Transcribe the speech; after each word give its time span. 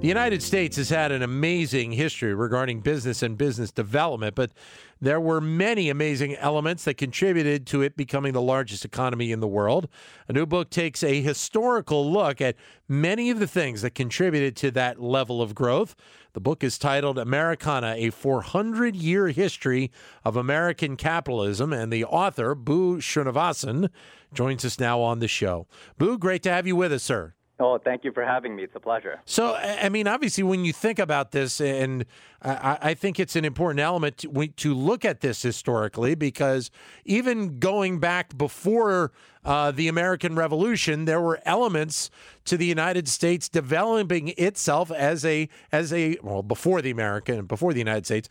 The 0.00 0.06
United 0.06 0.44
States 0.44 0.76
has 0.76 0.90
had 0.90 1.10
an 1.10 1.22
amazing 1.22 1.90
history 1.90 2.32
regarding 2.32 2.82
business 2.82 3.20
and 3.20 3.36
business 3.36 3.72
development, 3.72 4.36
but 4.36 4.52
there 5.00 5.20
were 5.20 5.40
many 5.40 5.90
amazing 5.90 6.36
elements 6.36 6.84
that 6.84 6.94
contributed 6.94 7.66
to 7.66 7.82
it 7.82 7.96
becoming 7.96 8.32
the 8.32 8.40
largest 8.40 8.84
economy 8.84 9.32
in 9.32 9.40
the 9.40 9.48
world. 9.48 9.88
A 10.28 10.32
new 10.32 10.46
book 10.46 10.70
takes 10.70 11.02
a 11.02 11.20
historical 11.20 12.12
look 12.12 12.40
at 12.40 12.54
many 12.86 13.28
of 13.28 13.40
the 13.40 13.48
things 13.48 13.82
that 13.82 13.96
contributed 13.96 14.54
to 14.58 14.70
that 14.70 15.02
level 15.02 15.42
of 15.42 15.56
growth. 15.56 15.96
The 16.32 16.40
book 16.40 16.62
is 16.62 16.78
titled 16.78 17.18
Americana 17.18 17.96
A 17.96 18.10
400 18.10 18.94
Year 18.94 19.28
History 19.30 19.90
of 20.24 20.36
American 20.36 20.96
Capitalism, 20.96 21.72
and 21.72 21.92
the 21.92 22.04
author, 22.04 22.54
Bhu 22.54 22.98
Srinivasan, 22.98 23.90
joins 24.32 24.64
us 24.64 24.78
now 24.78 25.00
on 25.00 25.18
the 25.18 25.26
show. 25.26 25.66
Bhu, 25.98 26.20
great 26.20 26.44
to 26.44 26.52
have 26.52 26.68
you 26.68 26.76
with 26.76 26.92
us, 26.92 27.02
sir. 27.02 27.34
Oh, 27.60 27.76
thank 27.76 28.04
you 28.04 28.12
for 28.12 28.24
having 28.24 28.54
me. 28.54 28.62
It's 28.62 28.76
a 28.76 28.80
pleasure. 28.80 29.20
So, 29.24 29.54
I 29.56 29.88
mean, 29.88 30.06
obviously, 30.06 30.44
when 30.44 30.64
you 30.64 30.72
think 30.72 31.00
about 31.00 31.32
this, 31.32 31.60
and 31.60 32.04
I, 32.40 32.78
I 32.80 32.94
think 32.94 33.18
it's 33.18 33.34
an 33.34 33.44
important 33.44 33.80
element 33.80 34.18
to, 34.18 34.46
to, 34.46 34.74
look 34.74 35.04
at 35.04 35.22
this 35.22 35.42
historically, 35.42 36.14
because 36.14 36.70
even 37.04 37.58
going 37.58 37.98
back 37.98 38.38
before 38.38 39.10
uh, 39.44 39.72
the 39.72 39.88
American 39.88 40.36
Revolution, 40.36 41.04
there 41.04 41.20
were 41.20 41.40
elements 41.44 42.10
to 42.44 42.56
the 42.56 42.66
United 42.66 43.08
States 43.08 43.48
developing 43.48 44.28
itself 44.36 44.92
as 44.92 45.24
a 45.24 45.48
as 45.72 45.92
a 45.92 46.16
well 46.22 46.44
before 46.44 46.80
the 46.80 46.90
American 46.90 47.44
before 47.46 47.72
the 47.72 47.80
United 47.80 48.06
States 48.06 48.28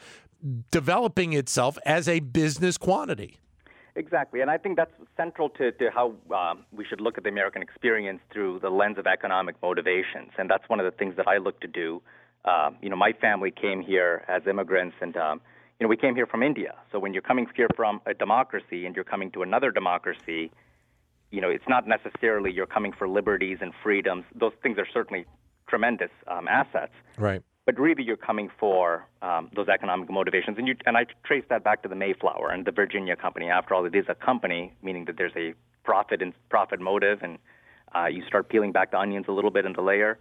developing 0.72 1.34
itself 1.34 1.78
as 1.86 2.08
a 2.08 2.20
business 2.22 2.78
quantity. 2.78 3.40
Exactly, 3.98 4.42
and 4.42 4.52
I 4.52 4.60
think 4.60 4.78
that's 4.78 4.92
central 5.18 5.50
to, 5.50 5.72
to 5.72 5.90
how 5.92 6.14
um, 6.32 6.66
we 6.72 6.86
should 6.86 7.02
look 7.02 7.18
at 7.18 7.24
the 7.24 7.30
American 7.30 7.64
experience 7.64 8.20
through 8.32 8.60
the 8.60 8.70
lens 8.70 9.00
of 9.00 9.08
economic 9.08 9.56
motivations, 9.60 10.30
and 10.38 10.48
that's 10.48 10.70
one 10.70 10.80
of 10.80 10.86
the 10.86 10.96
things 10.96 11.16
that 11.18 11.28
I 11.28 11.38
look 11.38 11.60
to 11.62 11.68
do. 11.68 12.04
Um, 12.46 12.78
you 12.80 12.92
know, 12.92 12.96
my 12.96 13.12
family 13.12 13.50
came 13.50 13.82
here 13.82 14.24
as 14.28 14.46
immigrants, 14.46 14.96
and 15.02 15.18
um, 15.18 15.42
you 15.80 15.86
know, 15.86 15.90
we 15.90 15.98
came 15.98 16.14
here 16.14 16.28
from 16.28 16.44
India. 16.44 16.76
So 16.92 17.00
when 17.00 17.12
you're 17.12 17.24
coming 17.24 17.48
here 17.56 17.70
from 17.76 18.00
a 18.06 18.14
democracy 18.14 18.86
and 18.86 18.96
you're 18.96 19.04
coming 19.04 19.32
to 19.32 19.42
another 19.42 19.72
democracy, 19.72 20.52
you 21.32 21.42
know, 21.42 21.50
it's 21.50 21.68
not 21.68 21.88
necessarily 21.88 22.52
you're 22.52 22.68
coming 22.68 22.94
for 22.94 23.10
liberties 23.10 23.58
and 23.62 23.74
freedoms. 23.82 24.26
Those 24.36 24.54
things 24.62 24.78
are 24.78 24.88
certainly 24.94 25.26
tremendous 25.68 26.12
um, 26.28 26.48
assets. 26.48 26.94
Right 27.18 27.42
but 27.68 27.78
really 27.78 28.02
you're 28.02 28.16
coming 28.16 28.50
for 28.58 29.06
um, 29.22 29.52
those 29.54 29.68
economic 29.68 30.10
motivations. 30.10 30.58
And, 30.58 30.70
you, 30.70 30.76
and 30.86 30.96
I 30.96 31.06
trace 31.26 31.44
that 31.50 31.66
back 31.66 31.84
to 31.84 31.90
the 31.90 31.96
Mayflower 31.96 32.50
and 32.50 32.66
the 32.66 32.72
Virginia 32.72 33.18
Company. 33.18 33.50
After 33.50 33.76
all, 33.76 33.86
it 33.86 33.94
is 33.94 34.06
a 34.08 34.16
company, 34.16 34.74
meaning 34.82 35.04
that 35.06 35.18
there's 35.18 35.36
a 35.36 35.54
profit 35.84 36.22
and 36.22 36.34
profit 36.50 36.80
motive, 36.80 37.20
and 37.22 37.38
uh, 37.94 38.06
you 38.06 38.24
start 38.26 38.48
peeling 38.48 38.72
back 38.72 38.92
the 38.92 38.98
onions 38.98 39.26
a 39.28 39.34
little 39.34 39.52
bit 39.52 39.66
in 39.66 39.74
the 39.74 39.82
layer 39.82 40.18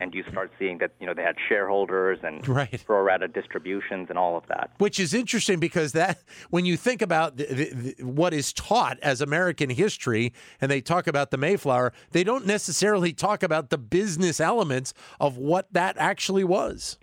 and 0.00 0.14
you 0.14 0.22
start 0.30 0.50
seeing 0.58 0.78
that 0.78 0.92
you 1.00 1.06
know 1.06 1.14
they 1.14 1.22
had 1.22 1.36
shareholders 1.48 2.18
and 2.22 2.46
right. 2.48 2.82
pro 2.86 3.02
rata 3.02 3.28
distributions 3.28 4.08
and 4.08 4.18
all 4.18 4.36
of 4.36 4.44
that. 4.48 4.70
Which 4.78 5.00
is 5.00 5.14
interesting 5.14 5.58
because 5.58 5.92
that 5.92 6.22
when 6.50 6.64
you 6.64 6.76
think 6.76 7.02
about 7.02 7.36
the, 7.36 7.46
the, 7.46 7.94
the, 7.94 8.04
what 8.04 8.34
is 8.34 8.52
taught 8.52 8.98
as 9.00 9.20
American 9.20 9.70
history, 9.70 10.32
and 10.60 10.70
they 10.70 10.80
talk 10.80 11.06
about 11.06 11.30
the 11.30 11.38
Mayflower, 11.38 11.92
they 12.12 12.24
don't 12.24 12.46
necessarily 12.46 13.12
talk 13.12 13.42
about 13.42 13.70
the 13.70 13.78
business 13.78 14.40
elements 14.40 14.92
of 15.20 15.36
what 15.36 15.72
that 15.72 15.96
actually 15.98 16.44
was. 16.44 16.98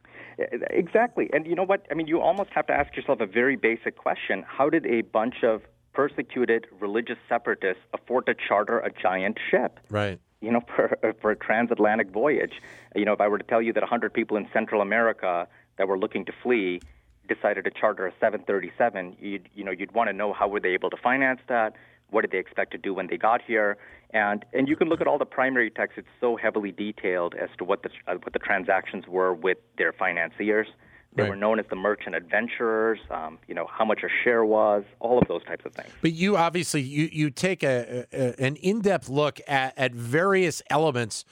Exactly, 0.72 1.30
and 1.32 1.46
you 1.46 1.56
know 1.56 1.64
what? 1.64 1.86
I 1.92 1.94
mean, 1.94 2.08
you 2.08 2.20
almost 2.20 2.50
have 2.56 2.66
to 2.68 2.74
ask 2.74 2.96
yourself 2.96 3.20
a 3.22 3.28
very 3.28 3.56
basic 3.56 3.98
question: 3.98 4.44
How 4.48 4.70
did 4.70 4.86
a 4.86 5.02
bunch 5.02 5.44
of 5.44 5.62
persecuted 5.94 6.66
religious 6.80 7.18
separatists 7.30 7.84
afford 7.94 8.26
to 8.26 8.34
charter 8.34 8.80
a 8.80 8.90
giant 8.92 9.38
ship? 9.52 9.80
Right 9.90 10.20
you 10.44 10.52
know, 10.52 10.62
for, 10.76 10.98
for 11.22 11.32
a 11.32 11.36
transatlantic 11.36 12.12
voyage. 12.12 12.62
You 12.96 13.06
know, 13.06 13.14
if 13.14 13.22
I 13.22 13.28
were 13.28 13.38
to 13.38 13.44
tell 13.44 13.62
you 13.62 13.74
that 13.74 13.82
100 13.82 14.14
people 14.14 14.38
in 14.38 14.48
Central 14.54 14.82
America 14.82 15.48
that 15.78 15.88
were 15.88 15.98
looking 15.98 16.26
to 16.26 16.34
flee 16.44 16.82
decided 17.28 17.64
to 17.64 17.72
charter 17.72 18.06
a 18.06 18.12
737, 18.20 19.16
you'd, 19.20 19.50
you 19.56 19.64
know, 19.64 19.72
you'd 19.72 19.94
want 19.94 20.10
to 20.10 20.14
know 20.14 20.34
how 20.34 20.48
were 20.48 20.60
they 20.60 20.70
able 20.70 20.90
to 20.90 20.98
finance 20.98 21.40
that? 21.48 21.74
What 22.10 22.22
did 22.22 22.32
they 22.32 22.38
expect 22.38 22.72
to 22.74 22.78
do 22.78 22.94
when 22.94 23.08
they 23.08 23.18
got 23.18 23.42
here? 23.42 23.78
And 24.14 24.46
and 24.54 24.68
you 24.68 24.76
can 24.76 24.88
look 24.88 25.02
at 25.02 25.08
all 25.08 25.18
the 25.18 25.26
primary 25.26 25.72
texts; 25.72 25.98
it's 25.98 26.08
so 26.22 26.36
heavily 26.36 26.72
detailed 26.72 27.34
as 27.34 27.50
to 27.58 27.64
what 27.64 27.82
the 27.82 27.90
uh, 28.08 28.16
what 28.22 28.34
the 28.34 28.40
transactions 28.40 29.08
were 29.08 29.34
with 29.34 29.58
their 29.80 29.92
financiers. 29.92 30.68
They 31.16 31.24
right. 31.24 31.30
were 31.30 31.36
known 31.36 31.60
as 31.60 31.66
the 31.70 31.76
merchant 31.76 32.16
adventurers. 32.16 33.00
Um, 33.12 33.40
you 33.48 33.56
know 33.56 33.68
how 33.70 33.86
much 33.86 34.04
a 34.04 34.10
share 34.24 34.44
was, 34.44 34.84
all 35.00 35.20
of 35.20 35.28
those 35.28 35.44
types 35.46 35.66
of 35.66 35.74
things. 35.74 35.90
But 36.02 36.14
you 36.14 36.38
obviously 36.38 36.82
you 36.82 37.10
you 37.12 37.30
take 37.30 37.64
a, 37.64 38.06
a 38.12 38.42
an 38.44 38.56
in 38.58 38.82
depth 38.82 39.10
look 39.10 39.40
at 39.48 39.78
at 39.78 39.94
various 39.94 40.62
elements. 40.70 41.26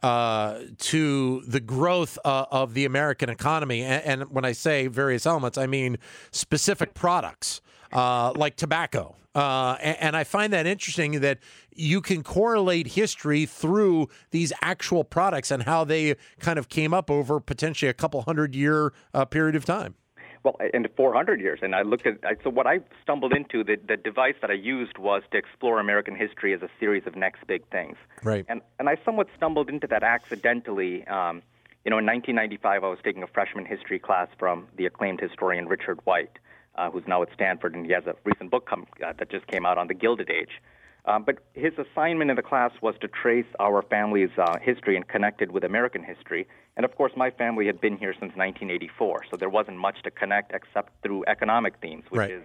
Uh, 0.00 0.60
to 0.78 1.42
the 1.48 1.58
growth 1.58 2.20
uh, 2.24 2.46
of 2.52 2.72
the 2.72 2.84
American 2.84 3.28
economy. 3.28 3.82
And, 3.82 4.22
and, 4.22 4.30
when 4.30 4.44
I 4.44 4.52
say 4.52 4.86
various 4.86 5.26
elements, 5.26 5.58
I 5.58 5.66
mean 5.66 5.98
specific 6.30 6.94
products 6.94 7.60
uh, 7.92 8.32
like 8.36 8.56
tobacco. 8.56 9.14
Uh, 9.34 9.76
and, 9.80 9.96
and, 10.00 10.16
I 10.16 10.24
find 10.24 10.52
that 10.52 10.66
interesting 10.66 11.20
that 11.20 11.38
you 11.72 12.00
can 12.00 12.22
correlate 12.24 12.88
history 12.88 13.46
through 13.46 14.08
these 14.30 14.52
actual 14.62 15.04
products 15.04 15.50
and 15.50 15.62
how 15.62 15.84
they 15.84 16.16
kind 16.40 16.58
of 16.58 16.68
came 16.68 16.92
up 16.92 17.10
over 17.10 17.38
potentially 17.38 17.88
a 17.88 17.94
couple 17.94 18.20
hundred 18.22 18.54
year 18.54 18.92
uh, 19.14 19.24
period 19.26 19.54
of 19.54 19.64
time. 19.64 19.94
Well, 20.42 20.56
in 20.72 20.86
400 20.96 21.40
years, 21.40 21.60
and 21.62 21.74
I 21.74 21.82
looked 21.82 22.06
at 22.06 22.16
so 22.42 22.50
what 22.50 22.66
I 22.66 22.80
stumbled 23.02 23.32
into 23.32 23.62
the 23.62 23.76
the 23.86 23.96
device 23.96 24.36
that 24.40 24.50
I 24.50 24.54
used 24.54 24.96
was 24.96 25.22
to 25.32 25.38
explore 25.38 25.78
American 25.78 26.16
history 26.16 26.54
as 26.54 26.62
a 26.62 26.68
series 26.80 27.06
of 27.06 27.14
next 27.16 27.46
big 27.46 27.68
things. 27.70 27.96
Right. 28.22 28.46
And 28.48 28.62
and 28.78 28.88
I 28.88 28.96
somewhat 29.04 29.28
stumbled 29.36 29.68
into 29.68 29.86
that 29.88 30.02
accidentally. 30.02 31.06
Um, 31.06 31.42
you 31.84 31.90
know, 31.90 31.98
in 31.98 32.06
1995, 32.06 32.84
I 32.84 32.88
was 32.88 32.98
taking 33.04 33.22
a 33.22 33.26
freshman 33.26 33.66
history 33.66 33.98
class 33.98 34.28
from 34.38 34.68
the 34.76 34.86
acclaimed 34.86 35.20
historian 35.20 35.68
Richard 35.68 36.00
White 36.04 36.38
uh, 36.78 36.90
who's 36.90 37.06
now 37.06 37.22
at 37.22 37.28
Stanford, 37.34 37.74
and 37.74 37.84
he 37.84 37.92
has 37.92 38.06
a 38.06 38.14
recent 38.24 38.50
book 38.50 38.66
come, 38.66 38.86
uh, 39.04 39.12
that 39.18 39.30
just 39.30 39.46
came 39.48 39.66
out 39.66 39.76
on 39.76 39.88
the 39.88 39.94
Gilded 39.94 40.30
Age. 40.30 40.62
Um, 41.04 41.24
but 41.24 41.38
his 41.54 41.72
assignment 41.78 42.30
in 42.30 42.36
the 42.36 42.42
class 42.42 42.70
was 42.82 42.94
to 43.00 43.08
trace 43.08 43.46
our 43.58 43.82
family's 43.82 44.30
uh, 44.36 44.58
history 44.60 44.94
and 44.94 45.06
connect 45.08 45.40
it 45.42 45.50
with 45.50 45.64
American 45.64 46.04
history. 46.04 46.46
And 46.76 46.84
of 46.84 46.94
course, 46.96 47.12
my 47.16 47.30
family 47.30 47.66
had 47.66 47.80
been 47.80 47.96
here 47.96 48.12
since 48.12 48.36
1984, 48.36 49.24
so 49.30 49.36
there 49.36 49.48
wasn't 49.48 49.78
much 49.78 50.02
to 50.04 50.10
connect 50.10 50.52
except 50.52 50.92
through 51.02 51.24
economic 51.26 51.74
themes, 51.80 52.04
which 52.10 52.18
right. 52.18 52.30
is 52.30 52.44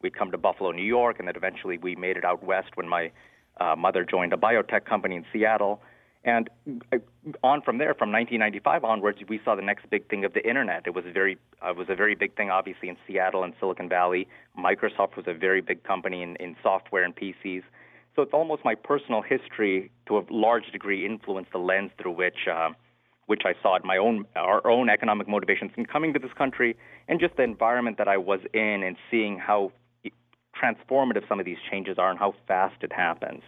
we'd 0.00 0.16
come 0.16 0.30
to 0.30 0.38
Buffalo, 0.38 0.70
New 0.70 0.84
York, 0.84 1.18
and 1.18 1.28
then 1.28 1.36
eventually 1.36 1.76
we 1.78 1.96
made 1.96 2.16
it 2.16 2.24
out 2.24 2.42
west 2.42 2.76
when 2.76 2.88
my 2.88 3.10
uh, 3.58 3.74
mother 3.76 4.04
joined 4.04 4.32
a 4.32 4.36
biotech 4.36 4.84
company 4.84 5.16
in 5.16 5.24
Seattle. 5.32 5.80
And 6.24 6.48
uh, 6.92 6.98
on 7.42 7.60
from 7.60 7.78
there, 7.78 7.94
from 7.94 8.10
1995 8.10 8.82
onwards, 8.82 9.18
we 9.28 9.40
saw 9.44 9.54
the 9.54 9.62
next 9.62 9.88
big 9.90 10.08
thing 10.08 10.24
of 10.24 10.32
the 10.32 10.46
internet. 10.48 10.84
It 10.86 10.94
was 10.94 11.04
a 11.06 11.12
very, 11.12 11.36
uh, 11.60 11.74
was 11.76 11.88
a 11.90 11.94
very 11.94 12.14
big 12.14 12.34
thing, 12.34 12.50
obviously, 12.50 12.88
in 12.88 12.96
Seattle 13.06 13.44
and 13.44 13.52
Silicon 13.60 13.88
Valley. 13.88 14.26
Microsoft 14.58 15.16
was 15.16 15.26
a 15.26 15.34
very 15.34 15.60
big 15.60 15.84
company 15.84 16.22
in, 16.22 16.36
in 16.36 16.56
software 16.62 17.04
and 17.04 17.14
PCs. 17.14 17.62
So 18.16 18.22
it's 18.22 18.32
almost 18.32 18.64
my 18.64 18.74
personal 18.74 19.22
history, 19.22 19.90
to 20.06 20.18
a 20.18 20.22
large 20.30 20.70
degree, 20.72 21.04
influenced 21.04 21.52
the 21.52 21.58
lens 21.58 21.90
through 22.00 22.12
which, 22.12 22.48
uh, 22.50 22.70
which 23.26 23.42
I 23.44 23.52
saw 23.62 23.76
it, 23.76 23.84
my 23.84 23.98
own, 23.98 24.24
our 24.34 24.66
own 24.66 24.88
economic 24.88 25.28
motivations 25.28 25.72
in 25.76 25.84
coming 25.84 26.14
to 26.14 26.18
this 26.18 26.32
country, 26.38 26.76
and 27.06 27.20
just 27.20 27.36
the 27.36 27.42
environment 27.42 27.98
that 27.98 28.08
I 28.08 28.16
was 28.16 28.40
in, 28.54 28.82
and 28.82 28.96
seeing 29.10 29.38
how 29.38 29.72
transformative 30.54 31.28
some 31.28 31.40
of 31.40 31.44
these 31.44 31.58
changes 31.70 31.98
are 31.98 32.08
and 32.08 32.18
how 32.18 32.34
fast 32.46 32.82
it 32.82 32.92
happens. 32.92 33.42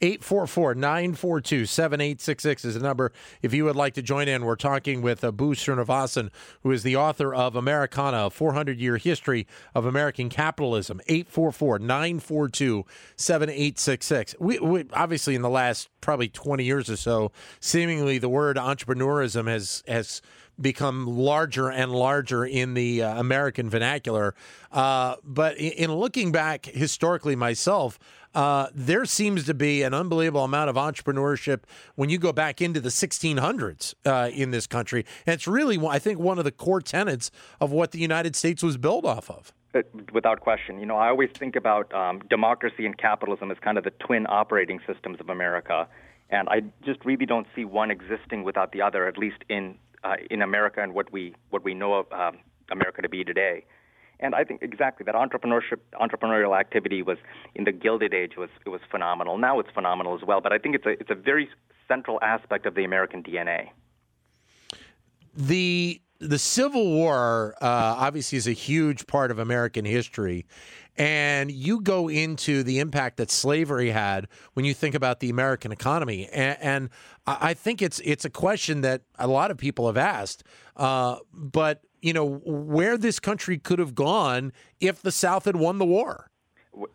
844 0.00 0.74
942 0.74 1.66
7866 1.66 2.64
is 2.64 2.74
the 2.74 2.80
number 2.80 3.12
if 3.42 3.52
you 3.54 3.64
would 3.64 3.76
like 3.76 3.94
to 3.94 4.02
join 4.02 4.28
in. 4.28 4.44
We're 4.44 4.56
talking 4.56 5.02
with 5.02 5.22
uh, 5.22 5.32
Bhu 5.32 5.50
Srinivasan, 5.50 6.30
who 6.62 6.70
is 6.70 6.82
the 6.82 6.96
author 6.96 7.34
of 7.34 7.56
Americana, 7.56 8.26
a 8.26 8.30
400 8.30 8.78
year 8.78 8.96
history 8.96 9.46
of 9.74 9.84
American 9.84 10.28
capitalism. 10.28 11.00
844 11.06 11.78
942 11.78 12.84
7866. 13.16 14.34
We 14.38 14.84
obviously, 14.92 15.34
in 15.34 15.42
the 15.42 15.50
last 15.50 15.88
probably 16.00 16.28
20 16.28 16.64
years 16.64 16.90
or 16.90 16.96
so, 16.96 17.32
seemingly 17.60 18.18
the 18.18 18.28
word 18.28 18.56
entrepreneurism 18.56 19.46
has, 19.48 19.82
has 19.86 20.22
become 20.60 21.06
larger 21.06 21.70
and 21.70 21.92
larger 21.92 22.44
in 22.44 22.74
the 22.74 23.02
uh, 23.02 23.18
American 23.18 23.70
vernacular. 23.70 24.34
Uh, 24.70 25.16
but 25.24 25.56
in, 25.56 25.72
in 25.72 25.92
looking 25.92 26.32
back 26.32 26.66
historically 26.66 27.34
myself, 27.36 27.98
uh, 28.34 28.68
there 28.74 29.04
seems 29.04 29.44
to 29.46 29.54
be 29.54 29.82
an 29.82 29.94
unbelievable 29.94 30.44
amount 30.44 30.70
of 30.70 30.76
entrepreneurship 30.76 31.62
when 31.96 32.10
you 32.10 32.18
go 32.18 32.32
back 32.32 32.60
into 32.60 32.80
the 32.80 32.88
1600s 32.88 33.94
uh, 34.04 34.30
in 34.32 34.50
this 34.50 34.66
country. 34.66 35.04
And 35.26 35.34
it's 35.34 35.48
really, 35.48 35.78
I 35.86 35.98
think, 35.98 36.18
one 36.18 36.38
of 36.38 36.44
the 36.44 36.52
core 36.52 36.80
tenets 36.80 37.30
of 37.60 37.72
what 37.72 37.92
the 37.92 37.98
United 37.98 38.36
States 38.36 38.62
was 38.62 38.76
built 38.76 39.04
off 39.04 39.30
of. 39.30 39.52
Uh, 39.72 39.82
without 40.12 40.40
question. 40.40 40.80
You 40.80 40.86
know, 40.86 40.96
I 40.96 41.08
always 41.08 41.30
think 41.38 41.54
about 41.54 41.92
um, 41.94 42.20
democracy 42.28 42.86
and 42.86 42.98
capitalism 42.98 43.50
as 43.52 43.58
kind 43.60 43.78
of 43.78 43.84
the 43.84 43.92
twin 43.92 44.26
operating 44.28 44.80
systems 44.86 45.20
of 45.20 45.28
America. 45.28 45.86
And 46.28 46.48
I 46.48 46.62
just 46.84 47.04
really 47.04 47.26
don't 47.26 47.46
see 47.54 47.64
one 47.64 47.90
existing 47.90 48.42
without 48.42 48.72
the 48.72 48.82
other, 48.82 49.06
at 49.06 49.16
least 49.16 49.38
in 49.48 49.76
uh, 50.02 50.14
in 50.30 50.42
America 50.42 50.82
and 50.82 50.94
what 50.94 51.12
we 51.12 51.34
what 51.50 51.62
we 51.62 51.74
know 51.74 51.94
of 51.94 52.12
um, 52.12 52.38
America 52.70 53.02
to 53.02 53.08
be 53.08 53.22
today. 53.22 53.64
And 54.20 54.34
I 54.34 54.44
think 54.44 54.62
exactly 54.62 55.04
that 55.04 55.14
entrepreneurship, 55.14 55.78
entrepreneurial 55.94 56.58
activity 56.58 57.02
was 57.02 57.18
in 57.54 57.64
the 57.64 57.72
Gilded 57.72 58.14
Age 58.14 58.32
was 58.36 58.50
it 58.64 58.68
was 58.68 58.80
phenomenal. 58.90 59.38
Now 59.38 59.58
it's 59.58 59.70
phenomenal 59.70 60.14
as 60.14 60.22
well. 60.26 60.40
But 60.40 60.52
I 60.52 60.58
think 60.58 60.74
it's 60.74 60.86
a 60.86 60.90
it's 60.90 61.10
a 61.10 61.14
very 61.14 61.48
central 61.88 62.18
aspect 62.22 62.66
of 62.66 62.74
the 62.74 62.84
American 62.84 63.22
DNA. 63.22 63.70
The 65.34 66.00
the 66.20 66.38
Civil 66.38 66.86
War 66.92 67.54
uh, 67.62 67.66
obviously 67.66 68.36
is 68.36 68.46
a 68.46 68.52
huge 68.52 69.06
part 69.06 69.30
of 69.30 69.38
American 69.38 69.86
history, 69.86 70.44
and 70.96 71.50
you 71.50 71.80
go 71.80 72.08
into 72.08 72.62
the 72.62 72.78
impact 72.78 73.16
that 73.16 73.30
slavery 73.30 73.88
had 73.88 74.28
when 74.52 74.66
you 74.66 74.74
think 74.74 74.94
about 74.94 75.20
the 75.20 75.30
American 75.30 75.72
economy. 75.72 76.28
And, 76.28 76.58
and 76.60 76.90
I 77.26 77.54
think 77.54 77.80
it's 77.80 78.00
it's 78.04 78.26
a 78.26 78.30
question 78.30 78.82
that 78.82 79.02
a 79.18 79.26
lot 79.26 79.50
of 79.50 79.56
people 79.56 79.86
have 79.86 79.96
asked. 79.96 80.44
Uh, 80.76 81.16
but 81.32 81.82
you 82.02 82.12
know 82.12 82.40
where 82.44 82.96
this 82.96 83.20
country 83.20 83.58
could 83.58 83.78
have 83.78 83.94
gone 83.94 84.52
if 84.80 85.02
the 85.02 85.12
South 85.12 85.44
had 85.44 85.56
won 85.56 85.78
the 85.78 85.86
war. 85.86 86.30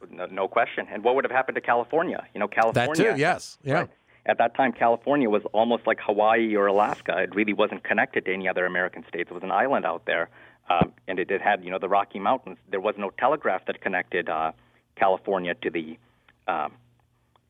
No, 0.09 0.25
no 0.27 0.47
question. 0.47 0.87
And 0.91 1.03
what 1.03 1.15
would 1.15 1.25
have 1.25 1.31
happened 1.31 1.55
to 1.55 1.61
California? 1.61 2.25
You 2.33 2.39
know, 2.39 2.47
California. 2.47 3.03
That 3.03 3.15
too. 3.15 3.19
Yes. 3.19 3.57
Yeah. 3.63 3.73
Right? 3.73 3.89
At 4.27 4.39
that 4.39 4.55
time, 4.55 4.71
California 4.71 5.29
was 5.29 5.43
almost 5.53 5.85
like 5.85 5.99
Hawaii 5.99 6.55
or 6.55 6.65
Alaska. 6.65 7.19
It 7.19 7.35
really 7.35 7.53
wasn't 7.53 7.83
connected 7.83 8.25
to 8.25 8.33
any 8.33 8.49
other 8.49 8.65
American 8.65 9.05
states. 9.07 9.29
It 9.29 9.33
was 9.33 9.43
an 9.43 9.51
island 9.51 9.85
out 9.85 10.05
there 10.05 10.29
um, 10.69 10.93
and 11.07 11.19
it, 11.19 11.29
it, 11.29 11.41
had 11.41 11.63
you 11.63 11.71
know 11.71 11.79
the 11.79 11.89
Rocky 11.89 12.19
Mountains. 12.19 12.57
There 12.69 12.79
was 12.79 12.95
no 12.97 13.11
telegraph 13.11 13.65
that 13.67 13.81
connected 13.81 14.29
uh, 14.29 14.51
California 14.95 15.53
to 15.55 15.69
the 15.69 15.97
um, 16.47 16.73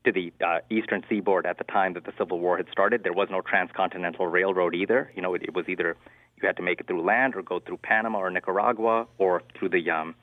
to 0.06 0.12
the 0.12 0.32
uh, 0.44 0.60
eastern 0.70 1.04
seaboard 1.08 1.44
at 1.46 1.58
the 1.58 1.64
time 1.64 1.92
that 1.94 2.04
the 2.04 2.12
Civil 2.16 2.40
War 2.40 2.56
had 2.56 2.66
started. 2.70 3.02
There 3.02 3.12
was 3.12 3.28
no 3.30 3.40
transcontinental 3.40 4.26
railroad 4.26 4.74
either. 4.74 5.12
You 5.14 5.20
know, 5.20 5.34
it, 5.34 5.42
it 5.42 5.54
was 5.54 5.68
either 5.68 5.96
you 6.40 6.46
had 6.46 6.56
to 6.56 6.62
make 6.62 6.80
it 6.80 6.86
through 6.86 7.02
land 7.02 7.34
or 7.34 7.42
go 7.42 7.60
through 7.60 7.78
Panama 7.78 8.18
or 8.18 8.30
Nicaragua 8.30 9.06
or 9.18 9.42
through 9.58 9.70
the 9.70 9.90
um, 9.90 10.14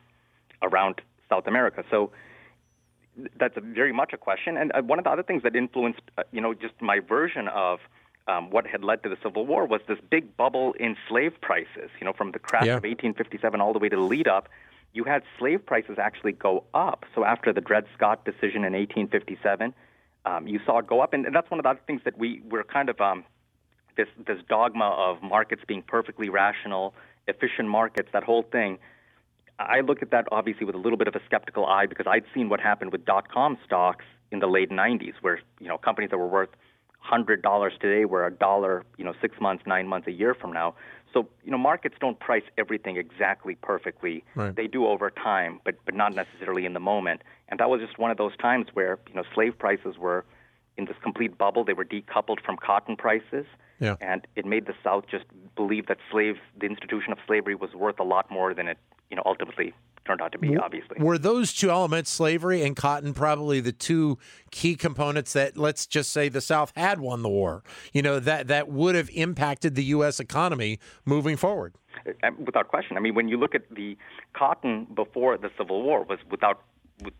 around 0.62 1.02
South 1.30 1.48
America. 1.48 1.84
So 1.92 2.12
that's 3.40 3.58
a, 3.58 3.62
very 3.62 3.92
much 3.92 4.14
a 4.14 4.18
question. 4.18 4.58
And 4.58 4.72
uh, 4.74 4.82
one 4.82 5.00
of 5.00 5.06
the 5.06 5.12
other 5.12 5.24
things 5.24 5.44
that 5.44 5.56
influenced, 5.56 6.02
uh, 6.18 6.24
you 6.32 6.42
know, 6.42 6.54
just 6.54 6.74
my 6.82 7.00
version 7.00 7.48
of 7.50 7.80
um, 8.28 8.50
what 8.50 8.66
had 8.66 8.84
led 8.84 9.04
to 9.04 9.10
the 9.10 9.18
Civil 9.22 9.46
War 9.46 9.66
was 9.66 9.82
this 9.88 10.00
big 10.10 10.38
bubble 10.38 10.74
in 10.80 10.96
slave 11.10 11.34
prices. 11.42 11.90
You 12.00 12.06
know, 12.06 12.14
from 12.14 12.32
the 12.32 12.40
crash 12.40 12.66
yeah. 12.66 12.78
of 12.78 12.84
1857 12.84 13.60
all 13.60 13.74
the 13.74 13.80
way 13.80 13.90
to 13.90 13.98
the 13.98 14.02
lead 14.02 14.28
up, 14.28 14.48
you 14.94 15.04
had 15.04 15.24
slave 15.40 15.66
prices 15.66 15.98
actually 16.00 16.34
go 16.34 16.63
up. 16.74 17.06
So 17.16 17.25
after 17.25 17.51
the 17.51 17.62
Dred 17.62 17.86
Scott 17.95 18.24
decision 18.25 18.63
in 18.63 18.74
1857, 18.74 19.74
um, 20.25 20.48
you 20.48 20.60
saw 20.66 20.80
it 20.80 20.88
go 20.88 21.01
up, 21.01 21.13
and, 21.13 21.25
and 21.25 21.36
that's 21.36 21.50
one 21.51 21.60
of 21.60 21.63
the 21.63 21.69
other 21.69 21.81
things 21.86 22.01
that 22.06 22.18
we 22.18 22.42
were 22.50 22.63
kind 22.63 22.90
of 22.90 23.01
um, 23.01 23.25
this 23.98 24.07
this 24.25 24.38
dogma 24.48 24.86
of 24.86 25.22
markets 25.22 25.63
being 25.68 25.81
perfectly 25.81 26.30
rational, 26.30 26.94
efficient 27.28 27.68
markets. 27.68 28.10
That 28.13 28.24
whole 28.24 28.44
thing. 28.44 28.78
I 29.60 29.81
look 29.81 30.01
at 30.01 30.10
that 30.12 30.28
obviously 30.31 30.66
with 30.66 30.74
a 30.74 30.80
little 30.80 30.98
bit 30.98 31.07
of 31.07 31.16
a 31.16 31.22
skeptical 31.25 31.66
eye 31.66 31.86
because 31.86 32.07
I'd 32.10 32.24
seen 32.34 32.50
what 32.50 32.60
happened 32.60 32.92
with 32.92 33.06
dot 33.06 33.31
com 33.31 33.57
stocks 33.66 34.06
in 34.31 34.39
the 34.39 34.48
late 34.48 34.72
90s, 34.72 35.13
where 35.22 35.39
you 35.60 35.68
know 35.68 35.78
companies 35.78 36.10
that 36.10 36.18
were 36.18 36.28
worth 36.28 36.50
hundred 37.04 37.42
dollars 37.42 37.74
today 37.81 38.06
were 38.06 38.25
a 38.25 38.31
dollar, 38.31 38.84
you 38.98 39.04
know, 39.04 39.13
six 39.22 39.39
months, 39.39 39.63
nine 39.68 39.88
months, 39.88 40.07
a 40.07 40.12
year 40.12 40.34
from 40.34 40.54
now. 40.54 40.74
So 41.13 41.27
you 41.44 41.51
know, 41.51 41.57
markets 41.57 41.95
don't 42.00 42.19
price 42.19 42.44
everything 42.57 42.98
exactly 42.98 43.56
perfectly. 43.56 44.24
Right. 44.36 44.56
They 44.56 44.68
do 44.68 44.88
over 44.88 45.10
time, 45.10 45.60
but 45.63 45.75
but 45.86 45.94
not 45.94 46.15
necessarily 46.15 46.65
in 46.65 46.74
the 46.74 46.80
moment. 46.80 47.21
And 47.50 47.60
that 47.60 47.69
was 47.69 47.81
just 47.81 48.00
one 48.00 48.12
of 48.12 48.18
those 48.18 48.36
times 48.38 48.68
where 48.74 49.00
you 49.07 49.15
know 49.15 49.24
slave 49.33 49.57
prices 49.57 49.98
were 49.98 50.25
in 50.77 50.86
this 50.86 50.98
complete 51.01 51.38
bubble. 51.38 51.63
They 51.63 51.74
were 51.74 51.86
decoupled 51.86 52.42
from 52.44 52.57
cotton 52.57 52.95
prices. 52.95 53.45
Yeah. 53.80 53.95
And 54.01 54.25
it 54.36 54.45
made 54.45 54.65
the 54.65 54.75
South 54.83 55.06
just 55.10 55.25
believe 55.56 55.88
that 55.88 55.98
slaves, 56.12 56.39
the 56.57 56.68
institution 56.68 57.12
of 57.12 57.18
slavery, 57.27 57.56
was 57.56 57.74
worth 57.74 58.00
a 58.00 58.04
lot 58.04 58.31
more 58.31 58.54
than 58.54 58.68
it, 58.68 58.77
you 59.10 59.18
know, 59.18 59.24
ultimately 59.25 59.74
turned 60.06 60.22
out 60.22 60.32
to 60.34 60.38
be, 60.38 60.58
obviously. 60.58 60.98
Were 61.00 61.18
those 61.18 61.54
two 61.54 61.70
elements, 61.70 62.10
slavery 62.10 62.64
and 62.64 62.76
cotton, 62.76 63.14
probably 63.14 63.60
the 63.60 63.72
two 63.72 64.18
key 64.52 64.76
components 64.76 65.34
that, 65.34 65.58
let's 65.58 65.86
just 65.86 66.12
say, 66.12 66.30
the 66.30 66.42
South 66.42 66.72
had 66.76 67.00
won 67.00 67.22
the 67.22 67.30
war? 67.30 67.64
You 67.94 68.02
know, 68.02 68.20
that, 68.20 68.48
that 68.48 68.70
would 68.70 68.96
have 68.96 69.10
impacted 69.14 69.76
the 69.76 69.84
U.S. 69.86 70.20
economy 70.20 70.80
moving 71.06 71.38
forward. 71.38 71.76
Uh, 72.06 72.32
without 72.44 72.68
question. 72.68 72.98
I 72.98 73.00
mean, 73.00 73.16
when 73.16 73.28
you 73.28 73.38
look 73.38 73.56
at 73.56 73.70
the 73.74 73.98
cotton 74.34 74.88
before 74.94 75.38
the 75.38 75.50
Civil 75.58 75.84
War 75.84 76.04
was 76.04 76.20
without 76.30 76.62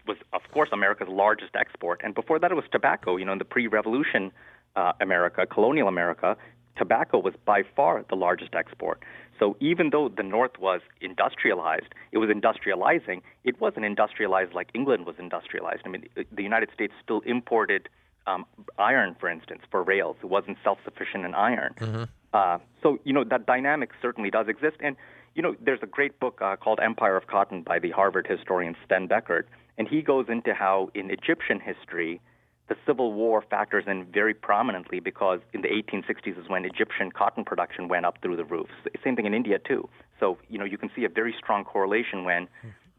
was 0.08 0.18
of 0.34 0.42
course 0.52 0.70
America's 0.72 1.08
largest 1.10 1.56
export, 1.56 2.02
and 2.04 2.14
before 2.14 2.40
that 2.40 2.52
it 2.52 2.56
was 2.56 2.66
tobacco. 2.72 3.18
You 3.18 3.26
know, 3.26 3.34
in 3.34 3.38
the 3.38 3.46
pre-revolution 3.46 4.32
uh, 4.76 4.94
America, 5.02 5.46
colonial 5.46 5.88
America, 5.88 6.38
tobacco 6.78 7.20
was 7.20 7.34
by 7.46 7.64
far 7.76 8.04
the 8.10 8.16
largest 8.16 8.54
export. 8.56 9.04
So 9.40 9.58
even 9.60 9.90
though 9.90 10.10
the 10.10 10.24
North 10.24 10.58
was 10.60 10.82
industrialized, 11.02 11.94
it 12.12 12.20
was 12.20 12.30
industrializing. 12.30 13.22
It 13.44 13.60
wasn't 13.60 13.86
industrialized 13.86 14.54
like 14.54 14.70
England 14.74 15.06
was 15.06 15.16
industrialized. 15.20 15.82
I 15.86 15.90
mean, 15.90 16.08
the 16.32 16.44
United 16.44 16.70
States 16.74 16.94
still 17.04 17.22
imported 17.26 17.90
um, 18.28 18.46
iron, 18.78 19.16
for 19.20 19.30
instance, 19.30 19.62
for 19.70 19.84
rails. 19.84 20.16
It 20.22 20.28
wasn't 20.28 20.58
self-sufficient 20.64 21.26
in 21.26 21.34
iron. 21.34 21.74
Mm-hmm. 21.80 22.04
Uh, 22.34 22.58
so 22.82 23.00
you 23.04 23.14
know 23.14 23.24
that 23.24 23.46
dynamic 23.46 23.92
certainly 24.02 24.32
does 24.32 24.48
exist. 24.48 24.78
And 24.80 24.96
you 25.36 25.42
know, 25.42 25.56
there's 25.60 25.80
a 25.82 25.88
great 25.88 26.20
book 26.20 26.40
uh, 26.42 26.56
called 26.56 26.80
Empire 26.80 27.18
of 27.18 27.28
Cotton 27.28 27.64
by 27.64 27.80
the 27.80 27.92
Harvard 27.92 28.28
historian 28.28 28.76
Sven 28.86 29.08
Beckert, 29.08 29.44
and 29.78 29.88
he 29.88 30.02
goes 30.02 30.28
into 30.30 30.54
how 30.54 30.90
in 30.94 31.12
Egyptian 31.12 31.60
history 31.60 32.22
the 32.70 32.76
Civil 32.86 33.14
War 33.14 33.44
factors 33.50 33.84
in 33.88 34.06
very 34.06 34.34
prominently 34.34 35.00
because 35.00 35.40
in 35.54 35.62
the 35.62 35.68
1860s 35.68 36.40
is 36.40 36.48
when 36.48 36.64
Egyptian 36.66 37.12
cotton 37.12 37.44
production 37.44 37.88
went 37.88 38.06
up 38.06 38.20
through 38.22 38.38
the 38.38 38.46
roof. 38.46 38.70
Same 39.04 39.16
thing 39.16 39.26
in 39.26 39.34
India 39.34 39.60
too. 39.60 39.90
So 40.20 40.38
you 40.50 40.58
know 40.58 40.66
you 40.66 40.78
can 40.78 40.90
see 40.96 41.04
a 41.04 41.10
very 41.10 41.36
strong 41.38 41.66
correlation 41.66 42.24
when 42.24 42.48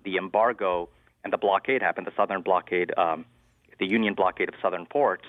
the 0.05 0.17
embargo 0.17 0.89
and 1.23 1.33
the 1.33 1.39
blockade 1.39 1.81
happened, 1.81 2.07
the 2.07 2.13
southern 2.17 2.43
blockade, 2.43 2.93
um, 2.99 3.25
the 3.81 3.87
Union 3.87 4.15
blockade 4.15 4.49
of 4.49 4.55
southern 4.61 4.85
ports, 4.85 5.25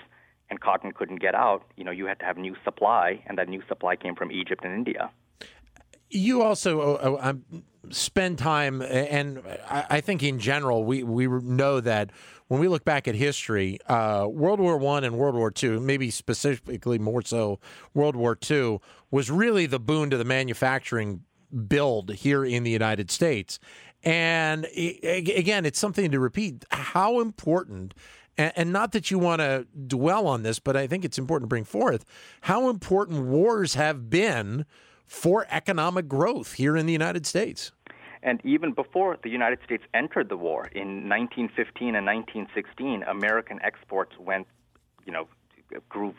and 0.50 0.60
cotton 0.60 0.92
couldn't 0.92 1.20
get 1.20 1.34
out. 1.34 1.64
You 1.76 1.84
know 1.84 1.90
you 1.90 2.06
had 2.06 2.18
to 2.20 2.26
have 2.26 2.36
new 2.36 2.54
supply, 2.64 3.22
and 3.26 3.38
that 3.38 3.48
new 3.48 3.62
supply 3.68 3.96
came 3.96 4.14
from 4.14 4.30
Egypt 4.30 4.64
and 4.64 4.74
India. 4.74 5.10
You 6.10 6.42
also 6.42 6.80
uh, 6.80 7.12
uh, 7.14 7.32
spend 7.90 8.38
time, 8.38 8.82
and 8.82 9.42
I 9.68 10.00
think 10.00 10.22
in 10.22 10.38
general, 10.38 10.84
we 10.84 11.02
we 11.02 11.26
know 11.26 11.80
that 11.80 12.10
when 12.48 12.60
we 12.60 12.68
look 12.68 12.84
back 12.84 13.08
at 13.08 13.14
history, 13.14 13.78
uh, 13.88 14.26
World 14.28 14.60
War 14.60 14.76
One 14.76 15.04
and 15.04 15.16
World 15.16 15.34
War 15.34 15.50
Two, 15.50 15.80
maybe 15.80 16.10
specifically 16.10 16.98
more 16.98 17.22
so 17.22 17.58
World 17.94 18.16
War 18.16 18.34
Two, 18.34 18.80
was 19.10 19.30
really 19.30 19.66
the 19.66 19.80
boon 19.80 20.10
to 20.10 20.16
the 20.16 20.24
manufacturing 20.24 21.22
build 21.68 22.12
here 22.12 22.44
in 22.44 22.62
the 22.62 22.70
United 22.70 23.10
States. 23.10 23.58
And 24.02 24.66
again, 24.74 25.64
it's 25.66 25.78
something 25.78 26.10
to 26.10 26.20
repeat. 26.20 26.64
How 26.70 27.20
important 27.20 27.94
and, 28.38 28.72
not 28.72 28.92
that 28.92 29.10
you 29.10 29.18
want 29.18 29.40
to 29.40 29.66
dwell 29.86 30.26
on 30.26 30.42
this, 30.42 30.58
but 30.58 30.76
I 30.76 30.86
think 30.86 31.04
it's 31.04 31.18
important 31.18 31.48
to 31.48 31.48
bring 31.48 31.64
forth 31.64 32.04
how 32.42 32.68
important 32.68 33.26
wars 33.26 33.74
have 33.74 34.10
been 34.10 34.66
for 35.06 35.46
economic 35.50 36.08
growth 36.08 36.54
here 36.54 36.76
in 36.76 36.86
the 36.86 36.92
United 36.92 37.26
States. 37.26 37.72
And 38.26 38.40
even 38.44 38.72
before 38.72 39.16
the 39.22 39.30
United 39.30 39.60
States 39.64 39.84
entered 39.94 40.28
the 40.28 40.36
war 40.36 40.68
in 40.72 41.08
1915 41.08 41.94
and 41.94 42.04
1916, 42.04 43.04
American 43.04 43.60
exports 43.62 44.18
went, 44.18 44.48
you 45.06 45.12
know, 45.12 45.28
grew 45.88 46.12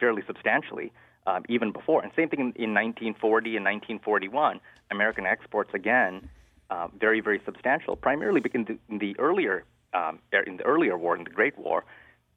fairly 0.00 0.22
substantially. 0.26 0.92
Uh, 1.24 1.38
even 1.48 1.70
before, 1.70 2.02
and 2.02 2.10
same 2.16 2.28
thing 2.28 2.40
in, 2.40 2.46
in 2.56 2.74
1940 2.74 3.56
and 3.56 3.64
1941, 3.64 4.58
American 4.90 5.24
exports 5.24 5.70
again 5.72 6.28
uh, 6.70 6.88
very 6.98 7.20
very 7.20 7.40
substantial. 7.44 7.94
Primarily 7.94 8.40
because 8.40 8.58
in 8.58 8.64
the, 8.64 8.78
in 8.88 8.98
the 8.98 9.16
earlier 9.20 9.64
um, 9.94 10.18
in 10.44 10.56
the 10.56 10.64
earlier 10.64 10.98
war, 10.98 11.16
in 11.16 11.22
the 11.22 11.30
Great 11.30 11.56
War, 11.56 11.84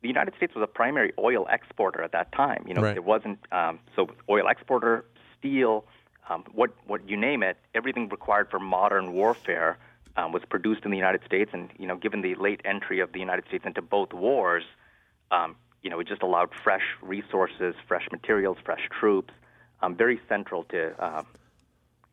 the 0.04 0.08
United 0.08 0.36
States 0.36 0.54
was 0.54 0.62
a 0.63 0.68
primary 0.68 1.12
oil 1.18 1.48
exporter 1.50 2.04
at 2.04 2.12
that 2.12 2.32
time. 2.32 2.63
You 2.68 2.75
know, 2.75 2.84
right. 2.84 2.96
it 2.96 3.04
wasn't 3.04 3.39
um, 3.51 3.80
so 3.96 4.08
oil 4.30 4.48
exporter, 4.48 5.06
steel, 5.39 5.86
um, 6.29 6.44
what 6.53 6.72
what 6.88 7.08
you 7.08 7.17
name 7.17 7.44
it, 7.44 7.58
everything 7.74 8.10
required 8.10 8.50
for 8.50 8.60
modern 8.60 9.13
warfare 9.13 9.77
um, 10.17 10.32
was 10.32 10.44
produced 10.50 10.84
in 10.86 10.91
the 10.91 10.98
United 10.98 11.22
States. 11.25 11.51
And 11.53 11.70
you 11.77 11.88
know, 11.88 11.96
given 11.98 12.22
the 12.22 12.36
late 12.36 12.62
entry 12.65 13.00
of 13.00 13.12
the 13.12 13.20
United 13.20 13.46
States 13.48 13.65
into 13.65 13.82
both 13.82 14.13
wars, 14.13 14.63
um, 15.32 15.55
you 15.82 15.89
know, 15.89 16.00
it 16.00 16.08
just 16.08 16.24
allowed 16.24 16.50
fresh 16.63 16.84
resources, 17.01 17.75
fresh 17.88 18.08
materials, 18.12 18.58
fresh 18.63 18.89
troops, 19.00 19.34
um, 19.82 19.96
very 19.96 20.20
central 20.27 20.63
to 20.65 21.03
uh, 21.03 21.24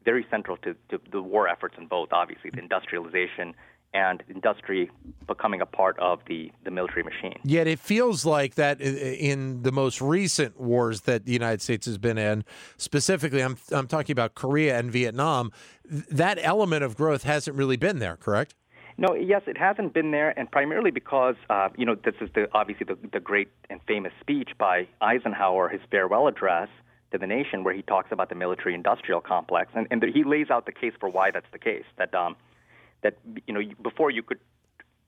very 0.04 0.26
central 0.30 0.56
to, 0.58 0.74
to 0.88 1.00
the 1.10 1.22
war 1.22 1.48
efforts 1.48 1.76
in 1.78 1.86
both. 1.86 2.12
Obviously, 2.12 2.50
the 2.50 2.58
industrialization 2.58 3.54
and 3.94 4.22
industry 4.28 4.90
becoming 5.26 5.60
a 5.60 5.66
part 5.66 5.98
of 5.98 6.20
the, 6.26 6.50
the 6.64 6.70
military 6.70 7.02
machine. 7.02 7.38
Yet 7.44 7.66
it 7.66 7.78
feels 7.78 8.24
like 8.24 8.54
that 8.54 8.80
in 8.80 9.62
the 9.62 9.72
most 9.72 10.00
recent 10.00 10.58
wars 10.58 11.02
that 11.02 11.26
the 11.26 11.32
United 11.32 11.60
States 11.60 11.86
has 11.86 11.98
been 11.98 12.18
in, 12.18 12.44
specifically, 12.76 13.42
I'm, 13.42 13.56
I'm 13.70 13.86
talking 13.86 14.12
about 14.12 14.34
Korea 14.34 14.78
and 14.78 14.90
Vietnam, 14.90 15.52
that 15.84 16.38
element 16.40 16.84
of 16.84 16.96
growth 16.96 17.24
hasn't 17.24 17.56
really 17.56 17.76
been 17.76 17.98
there, 17.98 18.16
correct? 18.16 18.54
No, 18.98 19.14
yes, 19.14 19.42
it 19.46 19.56
hasn't 19.56 19.94
been 19.94 20.10
there, 20.10 20.38
and 20.38 20.50
primarily 20.50 20.90
because 20.90 21.34
uh, 21.48 21.70
you 21.76 21.86
know 21.86 21.94
this 21.94 22.14
is 22.20 22.28
the 22.34 22.46
obviously 22.52 22.84
the, 22.84 22.98
the 23.10 23.20
great 23.20 23.48
and 23.70 23.80
famous 23.86 24.12
speech 24.20 24.50
by 24.58 24.86
Eisenhower, 25.00 25.70
his 25.70 25.80
farewell 25.90 26.28
address 26.28 26.68
to 27.10 27.18
the 27.18 27.26
nation, 27.26 27.64
where 27.64 27.74
he 27.74 27.82
talks 27.82 28.12
about 28.12 28.28
the 28.28 28.34
military-industrial 28.34 29.22
complex, 29.22 29.72
and, 29.74 29.86
and 29.90 30.02
he 30.02 30.24
lays 30.24 30.50
out 30.50 30.66
the 30.66 30.72
case 30.72 30.92
for 31.00 31.08
why 31.08 31.30
that's 31.30 31.50
the 31.52 31.58
case. 31.58 31.84
That 31.96 32.14
um, 32.14 32.36
that 33.02 33.18
you 33.46 33.54
know 33.54 33.62
before 33.82 34.10
you 34.10 34.22
could 34.22 34.38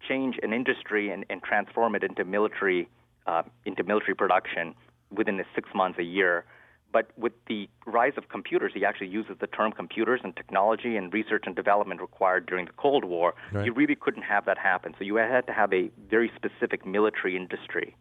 change 0.06 0.38
an 0.42 0.52
industry 0.52 1.10
and, 1.10 1.24
and 1.30 1.42
transform 1.42 1.94
it 1.94 2.02
into 2.02 2.24
military 2.24 2.88
uh, 3.26 3.42
into 3.64 3.82
military 3.82 4.14
production 4.14 4.74
within 5.10 5.36
the 5.36 5.44
six 5.54 5.68
months 5.74 5.98
a 5.98 6.02
year. 6.02 6.44
But 6.92 7.10
with 7.18 7.32
the 7.48 7.68
rise 7.86 8.12
of 8.16 8.28
computers, 8.28 8.70
he 8.72 8.84
actually 8.84 9.08
uses 9.08 9.36
the 9.40 9.48
term 9.48 9.72
computers 9.72 10.20
and 10.22 10.36
technology 10.36 10.96
and 10.96 11.12
research 11.12 11.42
and 11.44 11.56
development 11.56 12.00
required 12.00 12.46
during 12.46 12.66
the 12.66 12.72
Cold 12.72 13.04
War. 13.04 13.34
Right. 13.50 13.66
You 13.66 13.72
really 13.72 13.96
couldn't 13.96 14.22
have 14.22 14.44
that 14.46 14.58
happen. 14.58 14.94
So 14.96 15.04
you 15.04 15.16
had 15.16 15.44
to 15.48 15.52
have 15.52 15.72
a 15.72 15.90
very 16.08 16.30
specific 16.36 16.86
military 16.86 17.36
industry, 17.36 17.96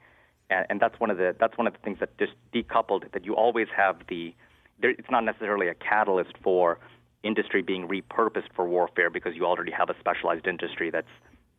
and, 0.51 0.67
and 0.69 0.79
that's 0.79 0.99
one 0.99 1.09
of 1.09 1.17
the 1.17 1.35
that's 1.39 1.57
one 1.57 1.65
of 1.65 1.73
the 1.73 1.79
things 1.79 1.97
that 2.01 2.15
just 2.19 2.33
decoupled 2.53 3.11
that 3.13 3.25
you 3.25 3.35
always 3.35 3.67
have 3.75 3.95
the. 4.09 4.35
There, 4.79 4.91
it's 4.91 5.09
not 5.09 5.23
necessarily 5.23 5.69
a 5.69 5.75
catalyst 5.75 6.33
for 6.43 6.79
industry 7.23 7.61
being 7.61 7.87
repurposed 7.87 8.51
for 8.55 8.65
warfare 8.67 9.09
because 9.09 9.35
you 9.35 9.45
already 9.45 9.71
have 9.71 9.89
a 9.89 9.97
specialized 9.99 10.47
industry 10.47 10.89
that's 10.91 11.07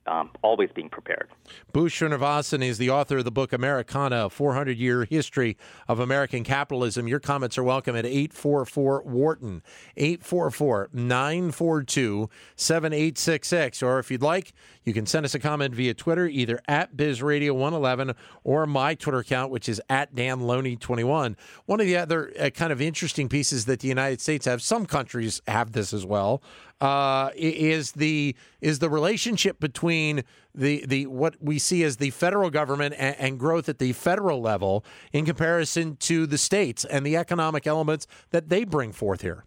um, 0.06 0.30
always 0.42 0.70
being 0.75 0.88
prepared. 0.88 1.28
Boosh 1.73 2.08
Srinivasan 2.08 2.62
is 2.64 2.78
the 2.78 2.90
author 2.90 3.18
of 3.18 3.25
the 3.25 3.30
book 3.30 3.52
Americana, 3.52 4.28
400 4.30 4.76
Year 4.76 5.04
History 5.04 5.56
of 5.88 6.00
American 6.00 6.44
Capitalism. 6.44 7.08
Your 7.08 7.20
comments 7.20 7.56
are 7.58 7.62
welcome 7.62 7.96
at 7.96 8.04
844 8.04 9.02
Wharton, 9.04 9.62
844 9.96 10.90
942 10.92 12.28
7866. 12.56 13.82
Or 13.82 13.99
if 13.99 14.11
you'd 14.11 14.23
like, 14.23 14.52
you 14.84 14.92
can 14.92 15.06
send 15.06 15.25
us 15.25 15.34
a 15.34 15.38
comment 15.38 15.75
via 15.75 15.94
Twitter, 15.94 16.26
either 16.26 16.61
at 16.68 16.96
BizRadio111 16.96 18.14
or 18.44 18.66
my 18.66 18.94
Twitter 18.94 19.18
account, 19.18 19.50
which 19.50 19.68
is 19.68 19.80
at 19.88 20.14
DanLoney21. 20.14 21.37
One 21.66 21.80
of 21.80 21.87
the 21.87 21.96
other 21.96 22.32
uh, 22.38 22.50
kind 22.50 22.73
of 22.73 22.80
interesting 22.80 23.28
pieces 23.28 23.64
that 23.64 23.80
the 23.80 23.88
United 23.88 24.20
States 24.20 24.46
have, 24.46 24.62
some 24.62 24.87
countries 24.87 25.40
have 25.49 25.73
this 25.73 25.92
as 25.92 26.04
well, 26.04 26.42
uh, 26.81 27.31
is 27.35 27.93
the 27.93 28.35
is 28.61 28.78
the 28.78 28.90
relationship 28.90 29.61
between 29.61 30.23
the 30.54 30.85
the 30.87 31.07
what 31.07 31.37
we 31.40 31.59
see 31.59 31.83
as 31.83 31.97
the 31.97 32.11
federal 32.11 32.50
government 32.50 32.95
and, 32.99 33.16
and, 33.19 33.38
growth 33.38 33.69
at 33.69 33.78
the 33.78 33.93
federal 33.93 34.40
level 34.40 34.85
in 35.12 35.25
comparison 35.25 35.97
to 35.97 36.26
the 36.26 36.38
states 36.38 36.85
and 36.85 37.07
the 37.07 37.16
economic 37.16 37.66
elements 37.66 38.07
that 38.31 38.49
they 38.49 38.64
bring 38.64 38.93
forth 38.93 39.23
here. 39.23 39.45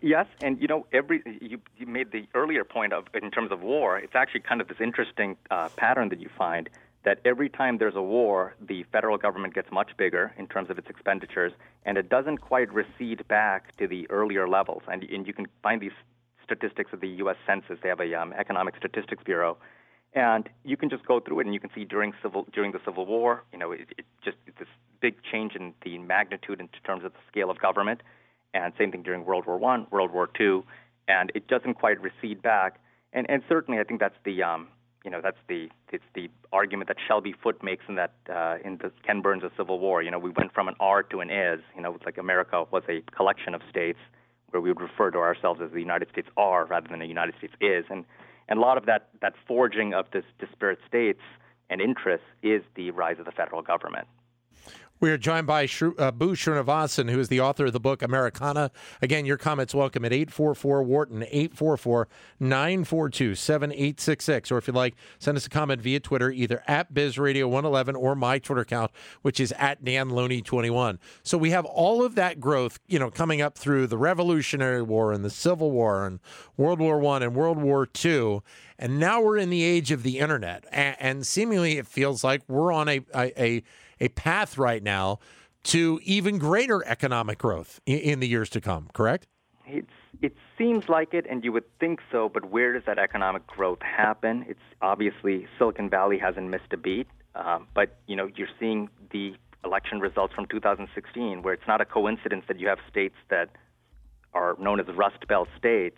Yes, 0.00 0.26
and 0.40 0.60
you 0.60 0.68
know, 0.68 0.86
every 0.92 1.22
you, 1.40 1.58
you 1.76 1.86
made 1.86 2.12
the 2.12 2.26
earlier 2.34 2.64
point 2.64 2.92
of 2.92 3.04
in 3.14 3.30
terms 3.30 3.50
of 3.50 3.62
war. 3.62 3.98
It's 3.98 4.14
actually 4.14 4.40
kind 4.40 4.60
of 4.60 4.68
this 4.68 4.80
interesting 4.80 5.36
uh, 5.50 5.68
pattern 5.76 6.08
that 6.10 6.20
you 6.20 6.30
find 6.36 6.68
that 7.04 7.18
every 7.24 7.48
time 7.48 7.78
there's 7.78 7.96
a 7.96 8.02
war, 8.02 8.54
the 8.60 8.84
federal 8.92 9.18
government 9.18 9.54
gets 9.54 9.70
much 9.72 9.90
bigger 9.96 10.32
in 10.38 10.46
terms 10.46 10.70
of 10.70 10.78
its 10.78 10.88
expenditures, 10.88 11.52
and 11.84 11.98
it 11.98 12.08
doesn't 12.08 12.38
quite 12.38 12.72
recede 12.72 13.26
back 13.26 13.76
to 13.76 13.88
the 13.88 14.08
earlier 14.08 14.48
levels. 14.48 14.82
And, 14.86 15.02
and 15.04 15.26
you 15.26 15.32
can 15.32 15.46
find 15.62 15.80
these 15.80 15.92
statistics 16.52 16.92
of 16.92 17.00
the 17.00 17.08
U.S. 17.08 17.36
Census. 17.46 17.78
They 17.82 17.88
have 17.88 18.00
a 18.00 18.14
um, 18.14 18.32
economic 18.38 18.76
statistics 18.76 19.22
bureau, 19.24 19.56
and 20.14 20.48
you 20.64 20.76
can 20.76 20.90
just 20.90 21.06
go 21.06 21.20
through 21.20 21.40
it, 21.40 21.46
and 21.46 21.54
you 21.54 21.60
can 21.60 21.70
see 21.74 21.84
during 21.84 22.12
civil 22.22 22.46
during 22.52 22.72
the 22.72 22.80
Civil 22.84 23.06
War, 23.06 23.44
you 23.52 23.58
know, 23.58 23.72
it, 23.72 23.88
it 23.96 24.04
just 24.24 24.36
this 24.58 24.68
big 25.00 25.14
change 25.30 25.54
in 25.54 25.74
the 25.84 25.98
magnitude 25.98 26.60
in 26.60 26.68
terms 26.84 27.04
of 27.04 27.12
the 27.12 27.18
scale 27.30 27.50
of 27.50 27.58
government, 27.58 28.02
and 28.54 28.72
same 28.78 28.92
thing 28.92 29.02
during 29.02 29.24
World 29.24 29.46
War 29.46 29.58
One, 29.58 29.86
World 29.90 30.12
War 30.12 30.28
Two, 30.36 30.64
and 31.08 31.32
it 31.34 31.48
doesn't 31.48 31.74
quite 31.74 31.98
recede 32.00 32.42
back. 32.42 32.80
And 33.12 33.28
and 33.30 33.42
certainly, 33.48 33.80
I 33.80 33.84
think 33.84 34.00
that's 34.00 34.18
the 34.24 34.42
um, 34.42 34.68
you 35.04 35.10
know 35.10 35.20
that's 35.22 35.40
the 35.48 35.68
it's 35.90 36.04
the 36.14 36.28
argument 36.52 36.88
that 36.88 36.98
Shelby 37.08 37.34
Foote 37.42 37.62
makes 37.62 37.84
in 37.88 37.94
that 37.94 38.12
uh, 38.30 38.56
in 38.64 38.76
the 38.78 38.92
Ken 39.06 39.22
Burns' 39.22 39.44
Civil 39.56 39.78
War. 39.78 40.02
You 40.02 40.10
know, 40.10 40.18
we 40.18 40.30
went 40.30 40.52
from 40.52 40.68
an 40.68 40.74
are 40.80 41.02
to 41.04 41.20
an 41.20 41.30
is. 41.30 41.60
You 41.74 41.82
know, 41.82 41.96
like 42.04 42.18
America 42.18 42.64
was 42.70 42.82
a 42.88 43.00
collection 43.16 43.54
of 43.54 43.62
states 43.70 43.98
where 44.52 44.60
we 44.60 44.70
would 44.70 44.80
refer 44.80 45.10
to 45.10 45.18
ourselves 45.18 45.60
as 45.62 45.72
the 45.72 45.80
United 45.80 46.08
States 46.10 46.28
are 46.36 46.64
rather 46.66 46.86
than 46.88 47.00
the 47.00 47.06
United 47.06 47.34
States 47.38 47.54
is. 47.60 47.84
And, 47.90 48.04
and 48.48 48.58
a 48.58 48.62
lot 48.62 48.78
of 48.78 48.86
that, 48.86 49.08
that 49.20 49.34
forging 49.46 49.94
of 49.94 50.06
this 50.12 50.24
disparate 50.38 50.78
states 50.86 51.20
and 51.70 51.80
interests 51.80 52.26
is 52.42 52.62
the 52.76 52.90
rise 52.90 53.18
of 53.18 53.24
the 53.24 53.32
federal 53.32 53.62
government. 53.62 54.06
We 55.02 55.10
are 55.10 55.18
joined 55.18 55.48
by 55.48 55.66
Shru, 55.66 55.98
uh, 55.98 56.12
Boosh 56.12 56.46
Srinivasan, 56.46 57.10
who 57.10 57.18
is 57.18 57.26
the 57.26 57.40
author 57.40 57.66
of 57.66 57.72
the 57.72 57.80
book 57.80 58.02
Americana. 58.02 58.70
Again, 59.02 59.26
your 59.26 59.36
comments 59.36 59.74
welcome 59.74 60.04
at 60.04 60.12
844 60.12 60.84
Wharton, 60.84 61.24
844 61.24 62.06
942 62.38 63.34
7866. 63.34 64.52
Or 64.52 64.58
if 64.58 64.68
you'd 64.68 64.76
like, 64.76 64.94
send 65.18 65.36
us 65.36 65.44
a 65.44 65.50
comment 65.50 65.82
via 65.82 65.98
Twitter, 65.98 66.30
either 66.30 66.62
at 66.68 66.94
BizRadio111 66.94 67.96
or 67.96 68.14
my 68.14 68.38
Twitter 68.38 68.60
account, 68.60 68.92
which 69.22 69.40
is 69.40 69.50
at 69.58 69.82
DanLoney21. 69.82 70.98
So 71.24 71.36
we 71.36 71.50
have 71.50 71.64
all 71.64 72.04
of 72.04 72.14
that 72.14 72.38
growth, 72.38 72.78
you 72.86 73.00
know, 73.00 73.10
coming 73.10 73.42
up 73.42 73.58
through 73.58 73.88
the 73.88 73.98
Revolutionary 73.98 74.82
War 74.82 75.12
and 75.12 75.24
the 75.24 75.30
Civil 75.30 75.72
War 75.72 76.06
and 76.06 76.20
World 76.56 76.78
War 76.78 77.00
One 77.00 77.24
and 77.24 77.34
World 77.34 77.58
War 77.58 77.86
Two. 77.86 78.44
And 78.78 79.00
now 79.00 79.20
we're 79.20 79.38
in 79.38 79.50
the 79.50 79.64
age 79.64 79.90
of 79.90 80.04
the 80.04 80.20
internet. 80.20 80.64
And, 80.70 80.96
and 81.00 81.26
seemingly 81.26 81.78
it 81.78 81.88
feels 81.88 82.22
like 82.22 82.42
we're 82.46 82.72
on 82.72 82.88
a, 82.88 83.00
a, 83.12 83.42
a 83.42 83.62
a 84.02 84.08
path 84.08 84.58
right 84.58 84.82
now 84.82 85.20
to 85.64 86.00
even 86.02 86.38
greater 86.38 86.84
economic 86.86 87.38
growth 87.38 87.80
in, 87.86 87.98
in 87.98 88.20
the 88.20 88.28
years 88.28 88.50
to 88.50 88.60
come, 88.60 88.90
correct? 88.92 89.26
It's, 89.66 89.86
it 90.20 90.36
seems 90.58 90.88
like 90.88 91.14
it, 91.14 91.24
and 91.30 91.44
you 91.44 91.52
would 91.52 91.64
think 91.78 92.00
so, 92.10 92.28
but 92.28 92.50
where 92.50 92.72
does 92.72 92.82
that 92.86 92.98
economic 92.98 93.46
growth 93.46 93.80
happen? 93.80 94.44
It's 94.48 94.60
obviously 94.82 95.46
Silicon 95.56 95.88
Valley 95.88 96.18
hasn't 96.18 96.48
missed 96.48 96.72
a 96.72 96.76
beat, 96.76 97.06
um, 97.34 97.68
but 97.74 97.96
you 98.06 98.16
know 98.16 98.28
you're 98.34 98.48
seeing 98.58 98.90
the 99.12 99.34
election 99.64 100.00
results 100.00 100.34
from 100.34 100.46
2016, 100.46 101.42
where 101.42 101.54
it's 101.54 101.66
not 101.68 101.80
a 101.80 101.84
coincidence 101.84 102.44
that 102.48 102.58
you 102.58 102.66
have 102.68 102.78
states 102.90 103.14
that 103.30 103.50
are 104.34 104.56
known 104.58 104.80
as 104.80 104.86
Rust 104.94 105.26
Belt 105.28 105.48
states 105.56 105.96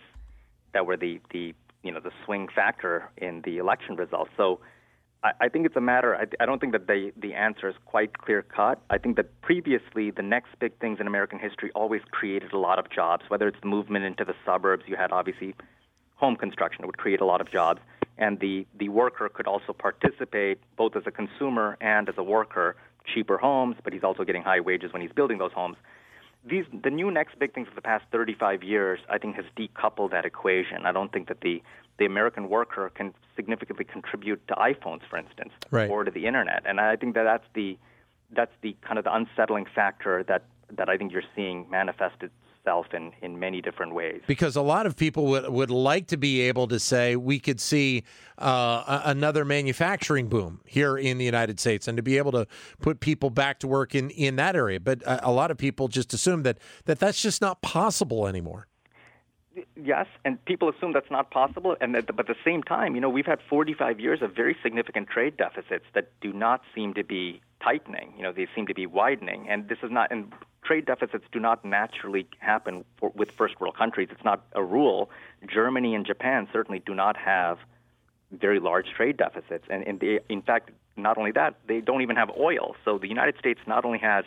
that 0.75 0.85
were 0.85 0.97
the 0.97 1.21
the 1.33 1.55
you 1.83 1.91
know 1.91 2.01
the 2.01 2.13
swing 2.25 2.49
factor 2.55 3.11
in 3.17 3.41
the 3.45 3.57
election 3.59 3.97
results. 3.97 4.31
So 4.37 4.61
I, 5.25 5.49
think 5.49 5.65
it's 5.65 5.77
a 5.77 5.81
matter. 5.81 6.15
I, 6.15 6.27
I 6.39 6.45
don't 6.45 6.61
think 6.61 6.73
that 6.73 6.87
the 6.87 7.11
the 7.17 7.33
answer 7.33 7.69
is 7.69 7.75
quite 7.87 8.19
clear 8.19 8.43
cut. 8.43 8.83
I 8.91 8.99
think 8.99 9.17
that 9.17 9.41
previously 9.41 10.11
the 10.11 10.23
next 10.23 10.51
big 10.61 10.79
things 10.81 11.01
in 11.01 11.07
American 11.07 11.39
history 11.39 11.71
always 11.75 12.03
created 12.11 12.53
a 12.53 12.59
lot 12.59 12.79
of 12.79 12.91
jobs. 12.91 13.25
Whether 13.29 13.49
it's 13.49 13.61
the 13.61 13.69
movement 13.69 14.05
into 14.05 14.25
the 14.25 14.35
suburbs, 14.45 14.85
you 14.87 14.97
had 14.97 15.13
obviously 15.13 15.55
home 16.17 16.37
construction. 16.37 16.85
It 16.85 16.87
would 16.87 16.99
create 16.99 17.23
a 17.23 17.25
lot 17.25 17.41
of 17.41 17.51
jobs, 17.51 17.81
and 18.19 18.39
the 18.41 18.67
the 18.79 18.91
worker 18.91 19.31
could 19.31 19.47
also 19.47 19.73
participate 19.73 20.59
both 20.77 20.95
as 20.95 21.05
a 21.07 21.11
consumer 21.11 21.79
and 21.81 22.09
as 22.09 22.17
a 22.19 22.23
worker. 22.23 22.77
Cheaper 23.15 23.39
homes, 23.39 23.77
but 23.83 23.93
he's 23.93 24.05
also 24.05 24.25
getting 24.25 24.43
high 24.43 24.61
wages 24.61 24.93
when 24.93 25.03
he's 25.03 25.13
building 25.13 25.39
those 25.39 25.53
homes 25.53 25.77
these 26.47 26.65
the 26.83 26.91
new 26.91 27.11
next 27.11 27.39
big 27.39 27.55
things 27.55 27.69
of 27.69 27.75
the 27.75 27.83
past 27.83 28.05
35 28.13 28.63
years, 28.63 29.01
I 29.09 29.19
think, 29.19 29.37
has 29.37 29.45
decoupled 29.57 30.11
that 30.11 30.25
equation. 30.25 30.85
I 30.85 30.93
don't 30.93 31.13
think 31.13 31.29
that 31.29 31.41
the 31.41 31.63
the 31.99 32.05
American 32.07 32.49
worker 32.49 32.91
can 32.95 33.15
significantly 33.37 33.85
contribute 33.85 34.47
to 34.49 34.55
iPhones, 34.55 35.03
for 35.09 35.17
instance, 35.17 35.53
right. 35.71 35.89
or 35.89 36.03
to 36.03 36.11
the 36.11 36.27
internet. 36.27 36.65
And 36.67 36.81
I 36.81 36.97
think 36.97 37.15
that 37.15 37.23
that's 37.25 37.47
the 37.55 37.79
that's 38.33 38.53
the 38.63 38.77
kind 38.83 38.99
of 38.99 39.05
the 39.05 39.15
unsettling 39.15 39.67
factor 39.75 40.23
that 40.25 40.45
that 40.71 40.89
I 40.89 40.97
think 40.97 41.13
you're 41.13 41.23
seeing 41.37 41.69
manifested 41.71 42.31
itself 42.65 42.87
in, 42.95 43.13
in 43.23 43.39
many 43.39 43.61
different 43.61 43.95
ways. 43.95 44.23
Because 44.27 44.57
a 44.57 44.63
lot 44.63 44.87
of 44.87 44.97
people 44.97 45.27
would, 45.27 45.49
would 45.49 45.71
like 45.71 46.07
to 46.09 46.17
be 46.17 46.41
able 46.43 46.67
to 46.69 46.79
say 46.79 47.17
we 47.17 47.39
could 47.39 47.61
see 47.61 48.05
uh, 48.39 49.03
another 49.05 49.45
manufacturing 49.45 50.29
boom 50.29 50.61
here 50.65 50.97
in 50.97 51.19
the 51.19 51.25
United 51.25 51.61
States 51.61 51.87
and 51.89 51.97
to 51.97 52.03
be 52.03 52.17
able 52.19 52.33
to 52.33 52.47
put 52.81 53.01
people 53.01 53.31
back 53.31 53.59
to 53.61 53.69
work 53.69 53.95
in, 53.95 54.11
in 54.11 54.37
that 54.37 54.57
area. 54.57 54.81
But 54.81 55.03
a, 55.03 55.29
a 55.29 55.33
lot 55.33 55.51
of 55.51 55.59
people 55.59 55.89
just 55.89 56.15
assume 56.15 56.43
that, 56.45 56.59
that 56.87 56.99
that's 56.99 57.21
just 57.21 57.41
not 57.41 57.61
possible 57.63 58.27
anymore. 58.27 58.67
Yes, 59.77 60.07
and 60.25 60.45
people 60.47 60.69
assume 60.69 60.93
that's 60.93 61.11
not 61.13 61.31
possible. 61.31 61.77
And 61.81 61.95
that, 61.95 62.07
but 62.07 62.21
at 62.21 62.27
the 62.27 62.43
same 62.45 62.65
time, 62.65 62.97
you 62.97 63.01
know, 63.01 63.09
we've 63.09 63.27
had 63.27 63.39
45 63.49 64.01
years 64.01 64.21
of 64.21 64.35
very 64.35 64.57
significant 64.65 65.09
trade 65.09 65.37
deficits 65.37 65.85
that 65.95 66.09
do 66.21 66.33
not 66.33 66.63
seem 66.75 66.95
to 66.95 67.05
be 67.05 67.41
tightening. 67.65 68.13
You 68.17 68.23
know, 68.25 68.33
they 68.33 68.47
seem 68.55 68.67
to 68.67 68.75
be 68.75 68.87
widening. 68.87 69.49
And 69.49 69.69
this 69.69 69.79
is 69.83 69.91
not. 69.91 70.13
And 70.13 70.33
trade 70.65 70.87
deficits 70.87 71.25
do 71.33 71.41
not 71.41 71.65
naturally 71.65 72.27
happen 72.39 72.85
for, 72.99 73.11
with 73.15 73.31
first 73.31 73.61
world 73.61 73.77
countries. 73.77 74.09
It's 74.11 74.25
not 74.25 74.45
a 74.53 74.63
rule. 74.63 75.11
Germany 75.47 75.95
and 75.95 76.07
Japan 76.07 76.49
certainly 76.53 76.81
do 76.85 76.95
not 76.95 77.17
have 77.17 77.59
very 78.33 78.61
large 78.61 78.87
trade 78.97 79.17
deficits. 79.17 79.65
And, 79.71 79.87
and 79.87 80.01
they, 80.01 80.21
in 80.29 80.43
fact, 80.43 80.71
not 80.97 81.19
only 81.19 81.33
that, 81.33 81.57
they 81.67 81.81
don't 81.81 82.03
even 82.03 82.17
have 82.17 82.31
oil. 82.39 82.77
So 82.85 82.99
the 82.99 83.09
United 83.09 83.37
States 83.39 83.61
not 83.67 83.85
only 83.85 83.99
has 83.99 84.25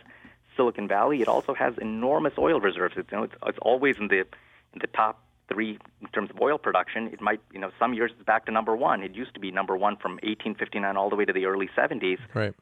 Silicon 0.55 0.87
Valley, 0.87 1.21
it 1.21 1.27
also 1.27 1.53
has 1.53 1.73
enormous 1.79 2.33
oil 2.37 2.59
reserves. 2.59 2.95
It's, 2.97 3.11
you 3.11 3.17
know, 3.17 3.23
it's, 3.23 3.35
it's 3.45 3.59
always 3.61 3.97
in 3.97 4.07
the 4.07 4.25
in 4.73 4.81
the 4.81 4.87
top 4.87 5.23
three 5.47 5.79
in 6.01 6.07
terms 6.09 6.29
of 6.29 6.41
oil 6.41 6.57
production. 6.57 7.07
It 7.07 7.21
might, 7.21 7.39
you 7.53 7.59
know, 7.59 7.71
some 7.79 7.93
years 7.93 8.11
it's 8.13 8.25
back 8.25 8.45
to 8.47 8.51
number 8.51 8.75
one. 8.75 9.01
It 9.01 9.15
used 9.15 9.33
to 9.35 9.39
be 9.39 9.49
number 9.49 9.77
one 9.77 9.95
from 9.95 10.13
1859 10.13 10.97
all 10.97 11.09
the 11.09 11.15
way 11.15 11.25
to 11.25 11.33
the 11.33 11.45
early 11.45 11.69
70s. 11.77 12.19
Right. 12.33 12.53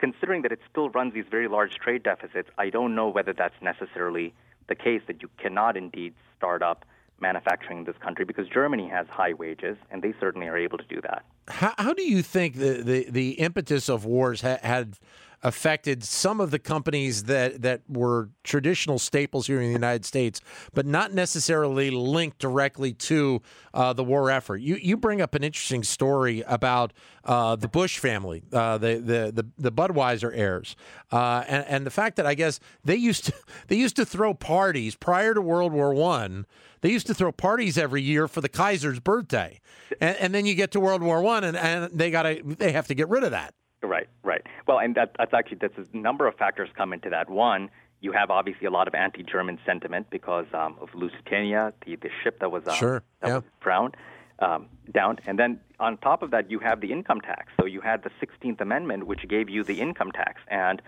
Considering 0.00 0.40
that 0.42 0.50
it 0.50 0.60
still 0.70 0.88
runs 0.90 1.12
these 1.12 1.26
very 1.30 1.46
large 1.46 1.74
trade 1.74 2.02
deficits, 2.02 2.48
I 2.56 2.70
don't 2.70 2.94
know 2.94 3.08
whether 3.08 3.34
that's 3.34 3.60
necessarily 3.60 4.32
the 4.66 4.74
case 4.74 5.02
that 5.06 5.20
you 5.20 5.28
cannot 5.36 5.76
indeed 5.76 6.14
start 6.36 6.62
up 6.62 6.86
manufacturing 7.20 7.80
in 7.80 7.84
this 7.84 7.98
country 7.98 8.24
because 8.24 8.48
Germany 8.48 8.88
has 8.88 9.06
high 9.08 9.34
wages 9.34 9.76
and 9.90 10.02
they 10.02 10.14
certainly 10.18 10.48
are 10.48 10.56
able 10.56 10.78
to 10.78 10.84
do 10.88 11.02
that. 11.02 11.22
How, 11.48 11.74
how 11.76 11.92
do 11.92 12.02
you 12.02 12.22
think 12.22 12.54
the, 12.54 12.82
the, 12.82 13.10
the 13.10 13.30
impetus 13.32 13.90
of 13.90 14.06
wars 14.06 14.40
ha- 14.40 14.58
had 14.62 14.94
affected 15.42 16.04
some 16.04 16.40
of 16.40 16.50
the 16.50 16.58
companies 16.58 17.24
that 17.24 17.62
that 17.62 17.82
were 17.88 18.30
traditional 18.44 18.98
staples 18.98 19.46
here 19.46 19.60
in 19.60 19.66
the 19.66 19.72
United 19.72 20.04
States, 20.04 20.40
but 20.74 20.86
not 20.86 21.12
necessarily 21.12 21.90
linked 21.90 22.38
directly 22.38 22.92
to 22.92 23.40
uh, 23.72 23.92
the 23.92 24.04
war 24.04 24.30
effort. 24.30 24.58
You 24.58 24.76
you 24.76 24.96
bring 24.96 25.20
up 25.20 25.34
an 25.34 25.42
interesting 25.42 25.82
story 25.82 26.42
about 26.46 26.92
uh, 27.24 27.56
the 27.56 27.68
Bush 27.68 27.98
family, 27.98 28.42
uh, 28.52 28.78
the, 28.78 28.96
the 28.96 29.32
the 29.42 29.70
the 29.70 29.72
Budweiser 29.72 30.30
heirs, 30.34 30.76
uh, 31.10 31.44
and 31.48 31.64
and 31.66 31.86
the 31.86 31.90
fact 31.90 32.16
that 32.16 32.26
I 32.26 32.34
guess 32.34 32.60
they 32.84 32.96
used 32.96 33.26
to 33.26 33.34
they 33.68 33.76
used 33.76 33.96
to 33.96 34.04
throw 34.04 34.34
parties 34.34 34.94
prior 34.94 35.34
to 35.34 35.40
World 35.40 35.72
War 35.72 35.94
One. 35.94 36.46
They 36.82 36.90
used 36.90 37.06
to 37.08 37.14
throw 37.14 37.30
parties 37.30 37.76
every 37.76 38.00
year 38.00 38.26
for 38.26 38.40
the 38.40 38.48
Kaiser's 38.48 39.00
birthday, 39.00 39.60
and, 40.00 40.16
and 40.16 40.34
then 40.34 40.46
you 40.46 40.54
get 40.54 40.70
to 40.72 40.80
World 40.80 41.02
War 41.02 41.20
One, 41.20 41.44
and, 41.44 41.56
and 41.56 41.92
they 41.92 42.10
got 42.10 42.26
they 42.58 42.72
have 42.72 42.86
to 42.88 42.94
get 42.94 43.08
rid 43.08 43.24
of 43.24 43.30
that. 43.32 43.54
Right, 43.82 44.08
right. 44.22 44.42
Well, 44.66 44.78
and 44.78 44.94
that, 44.96 45.12
that's 45.18 45.32
actually 45.32 45.58
that's 45.60 45.74
a 45.78 45.96
number 45.96 46.26
of 46.26 46.34
factors 46.34 46.68
come 46.76 46.92
into 46.92 47.10
that. 47.10 47.30
One, 47.30 47.70
you 48.00 48.12
have 48.12 48.30
obviously 48.30 48.66
a 48.66 48.70
lot 48.70 48.88
of 48.88 48.94
anti-German 48.94 49.58
sentiment 49.64 50.08
because 50.10 50.46
um, 50.52 50.76
of 50.80 50.88
Lusitania, 50.94 51.72
the 51.86 51.96
the 51.96 52.10
ship 52.22 52.40
that 52.40 52.50
was 52.50 52.66
um, 52.66 52.74
sure, 52.74 53.02
that 53.20 53.28
yeah. 53.28 53.34
was 53.36 53.44
drowned, 53.60 53.96
um, 54.40 54.66
downed, 54.92 55.20
and 55.26 55.38
then 55.38 55.60
on 55.78 55.96
top 55.98 56.22
of 56.22 56.30
that, 56.32 56.50
you 56.50 56.58
have 56.58 56.80
the 56.80 56.92
income 56.92 57.20
tax. 57.22 57.52
So 57.58 57.66
you 57.66 57.80
had 57.80 58.02
the 58.02 58.10
16th 58.24 58.60
Amendment, 58.60 59.06
which 59.06 59.26
gave 59.28 59.48
you 59.48 59.64
the 59.64 59.80
income 59.80 60.12
tax, 60.12 60.40
and 60.48 60.82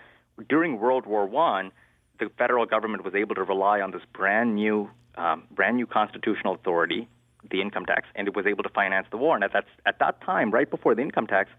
during 0.47 0.79
World 0.79 1.07
War 1.07 1.25
One, 1.25 1.71
the 2.19 2.29
federal 2.37 2.65
government 2.65 3.03
was 3.03 3.15
able 3.15 3.35
to 3.35 3.43
rely 3.43 3.81
on 3.81 3.91
this 3.91 4.03
brand 4.13 4.55
new 4.55 4.89
um, 5.15 5.43
brand 5.49 5.77
new 5.77 5.87
constitutional 5.87 6.55
authority, 6.55 7.07
the 7.49 7.61
income 7.61 7.85
tax, 7.85 8.07
and 8.15 8.27
it 8.27 8.35
was 8.35 8.45
able 8.45 8.63
to 8.63 8.69
finance 8.69 9.07
the 9.09 9.17
war. 9.17 9.33
And 9.35 9.43
at 9.43 9.53
that 9.53 9.65
at 9.87 9.97
that 9.97 10.21
time, 10.21 10.51
right 10.51 10.69
before 10.69 10.93
the 10.93 11.01
income 11.01 11.25
tax, 11.25 11.49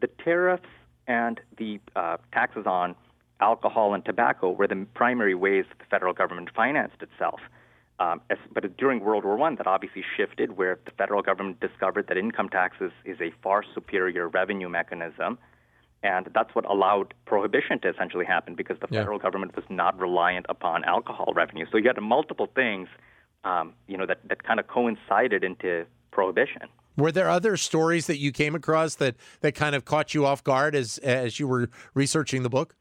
the 0.00 0.08
tariffs 0.24 0.68
and 1.08 1.40
the 1.56 1.80
uh, 1.96 2.18
taxes 2.32 2.66
on 2.66 2.94
alcohol 3.40 3.94
and 3.94 4.04
tobacco 4.04 4.50
were 4.52 4.68
the 4.68 4.86
primary 4.94 5.34
ways 5.34 5.64
that 5.70 5.78
the 5.78 5.84
federal 5.90 6.12
government 6.12 6.50
financed 6.54 7.02
itself. 7.02 7.40
Um, 7.98 8.20
as, 8.30 8.38
but 8.52 8.76
during 8.76 9.00
World 9.00 9.24
War 9.24 9.40
I, 9.42 9.54
that 9.56 9.66
obviously 9.66 10.04
shifted, 10.16 10.56
where 10.56 10.78
the 10.84 10.92
federal 10.92 11.22
government 11.22 11.58
discovered 11.58 12.06
that 12.08 12.16
income 12.16 12.48
taxes 12.48 12.92
is 13.04 13.20
a 13.20 13.32
far 13.42 13.64
superior 13.74 14.28
revenue 14.28 14.68
mechanism, 14.68 15.36
and 16.04 16.28
that's 16.32 16.54
what 16.54 16.64
allowed 16.64 17.12
prohibition 17.26 17.80
to 17.80 17.88
essentially 17.88 18.24
happen 18.24 18.54
because 18.54 18.78
the 18.78 18.86
Yeah. 18.90 19.00
federal 19.00 19.18
government 19.18 19.56
was 19.56 19.64
not 19.68 19.98
reliant 19.98 20.46
upon 20.48 20.84
alcohol 20.84 21.32
revenue. 21.34 21.66
So 21.72 21.76
you 21.76 21.88
had 21.88 22.00
multiple 22.00 22.46
things, 22.46 22.88
um, 23.42 23.72
you 23.88 23.96
know, 23.96 24.06
that, 24.06 24.20
that 24.28 24.44
kind 24.44 24.60
of 24.60 24.68
coincided 24.68 25.42
into 25.42 25.84
prohibition. 26.12 26.68
Were 26.98 27.12
there 27.12 27.30
other 27.30 27.56
stories 27.56 28.08
that 28.08 28.18
you 28.18 28.32
came 28.32 28.56
across 28.56 28.96
that, 28.96 29.14
that 29.40 29.54
kind 29.54 29.76
of 29.76 29.84
caught 29.84 30.14
you 30.14 30.26
off 30.26 30.42
guard 30.42 30.74
as 30.74 30.98
as 30.98 31.38
you 31.38 31.46
were 31.46 31.70
researching 31.94 32.42
the 32.42 32.50
book? 32.50 32.74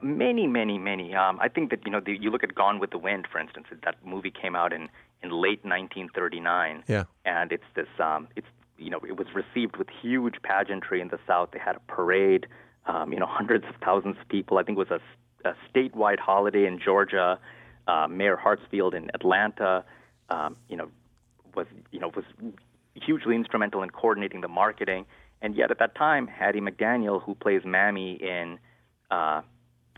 Many, 0.00 0.46
many, 0.46 0.78
many. 0.78 1.14
Um, 1.14 1.38
I 1.40 1.48
think 1.48 1.70
that 1.70 1.80
you 1.84 1.90
know 1.90 2.00
the, 2.00 2.16
you 2.16 2.30
look 2.30 2.44
at 2.44 2.54
Gone 2.54 2.78
with 2.78 2.92
the 2.92 2.98
Wind, 2.98 3.26
for 3.30 3.40
instance. 3.40 3.66
That 3.84 3.96
movie 4.04 4.30
came 4.30 4.54
out 4.54 4.72
in 4.72 4.88
in 5.24 5.30
late 5.30 5.64
1939, 5.64 6.84
Yeah. 6.86 7.04
and 7.24 7.52
it's 7.52 7.64
this. 7.74 7.88
Um, 7.98 8.28
it's 8.36 8.46
you 8.78 8.90
know 8.90 9.00
it 9.06 9.16
was 9.16 9.26
received 9.34 9.76
with 9.76 9.88
huge 10.00 10.36
pageantry 10.42 11.00
in 11.00 11.08
the 11.08 11.18
South. 11.26 11.50
They 11.52 11.58
had 11.58 11.76
a 11.76 11.80
parade. 11.92 12.46
Um, 12.86 13.12
you 13.12 13.18
know, 13.18 13.26
hundreds 13.28 13.64
of 13.66 13.74
thousands 13.84 14.16
of 14.20 14.28
people. 14.28 14.58
I 14.58 14.62
think 14.62 14.78
it 14.78 14.88
was 14.88 15.00
a, 15.44 15.48
a 15.48 15.54
statewide 15.74 16.20
holiday 16.20 16.64
in 16.66 16.78
Georgia. 16.78 17.38
Uh, 17.88 18.06
Mayor 18.08 18.38
Hartsfield 18.42 18.94
in 18.94 19.10
Atlanta, 19.12 19.84
um, 20.30 20.56
you 20.68 20.76
know, 20.76 20.88
was 21.56 21.66
you 21.90 21.98
know 21.98 22.12
was 22.14 22.24
hugely 22.94 23.34
instrumental 23.36 23.82
in 23.82 23.90
coordinating 23.90 24.40
the 24.40 24.48
marketing. 24.48 25.06
And 25.40 25.56
yet, 25.56 25.70
at 25.70 25.78
that 25.78 25.94
time, 25.94 26.26
Hattie 26.26 26.60
McDaniel, 26.60 27.22
who 27.22 27.34
plays 27.34 27.62
Mammy 27.64 28.14
in 28.14 28.58
uh, 29.10 29.42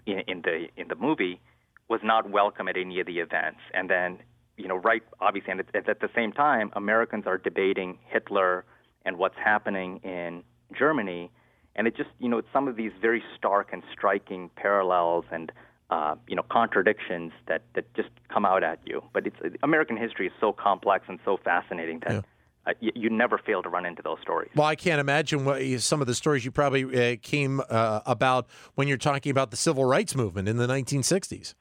in, 0.07 0.21
in 0.27 0.43
the 0.43 0.69
in 0.77 0.89
the 0.89 0.97
movie 0.97 1.41
was 1.89 2.01
not 2.03 2.31
welcome 2.31 2.67
at 2.69 2.77
any 2.77 2.99
of 3.01 3.07
the 3.07 3.19
events. 3.19 3.61
And 3.75 3.91
then, 3.91 4.19
you 4.57 4.69
know, 4.69 4.77
right, 4.77 5.03
obviously, 5.21 5.51
and 5.53 5.61
at, 5.61 5.89
at 5.89 6.01
the 6.01 6.09
same 6.15 6.33
time, 6.33 6.71
Americans 6.75 7.25
are 7.27 7.37
debating 7.37 7.99
Hitler 8.07 8.65
and 9.05 9.19
what's 9.19 9.37
happening 9.37 9.99
in 9.99 10.43
Germany. 10.77 11.31
And 11.77 11.87
it 11.87 11.95
just, 11.97 12.09
you 12.19 12.29
know, 12.29 12.39
it's 12.39 12.49
some 12.53 12.69
of 12.69 12.77
these 12.77 12.93
very 13.03 13.23
stark 13.37 13.71
and 13.73 13.83
striking 13.93 14.49
parallels 14.57 15.27
and, 15.31 15.53
uh, 15.91 16.15
you 16.27 16.37
know, 16.37 16.45
contradictions 16.51 17.33
that, 17.49 17.63
that 17.75 17.93
just 17.95 18.09
come 18.33 18.47
out 18.47 18.63
at 18.63 18.79
you. 18.87 19.03
But 19.13 19.27
it's 19.27 19.37
American 19.63 19.99
history 19.99 20.29
is 20.29 20.33
so 20.41 20.53
complex 20.53 21.05
and 21.09 21.19
so 21.25 21.37
fascinating 21.37 22.01
that 22.07 22.13
Yeah. 22.13 22.21
Uh, 22.67 22.73
you, 22.81 22.93
you 22.95 23.11
never 23.11 23.39
fail 23.39 23.63
to 23.63 23.69
run 23.69 23.85
into 23.87 24.03
those 24.03 24.19
stories. 24.23 24.51
Well, 24.55 24.67
I 24.67 24.77
can't 24.77 25.01
imagine 25.01 25.45
what 25.45 25.63
some 25.81 26.01
of 26.01 26.07
the 26.07 26.15
stories 26.15 26.45
you 26.45 26.51
probably 26.51 27.13
uh, 27.13 27.17
came 27.23 27.61
uh, 27.69 28.01
about 28.07 28.47
when 28.75 28.89
you're 28.89 28.97
talking 28.97 29.31
about 29.31 29.51
the 29.51 29.57
civil 29.57 29.85
rights 29.85 30.15
movement 30.15 30.49
in 30.49 30.57
the 30.57 30.67
1960s. 30.67 31.55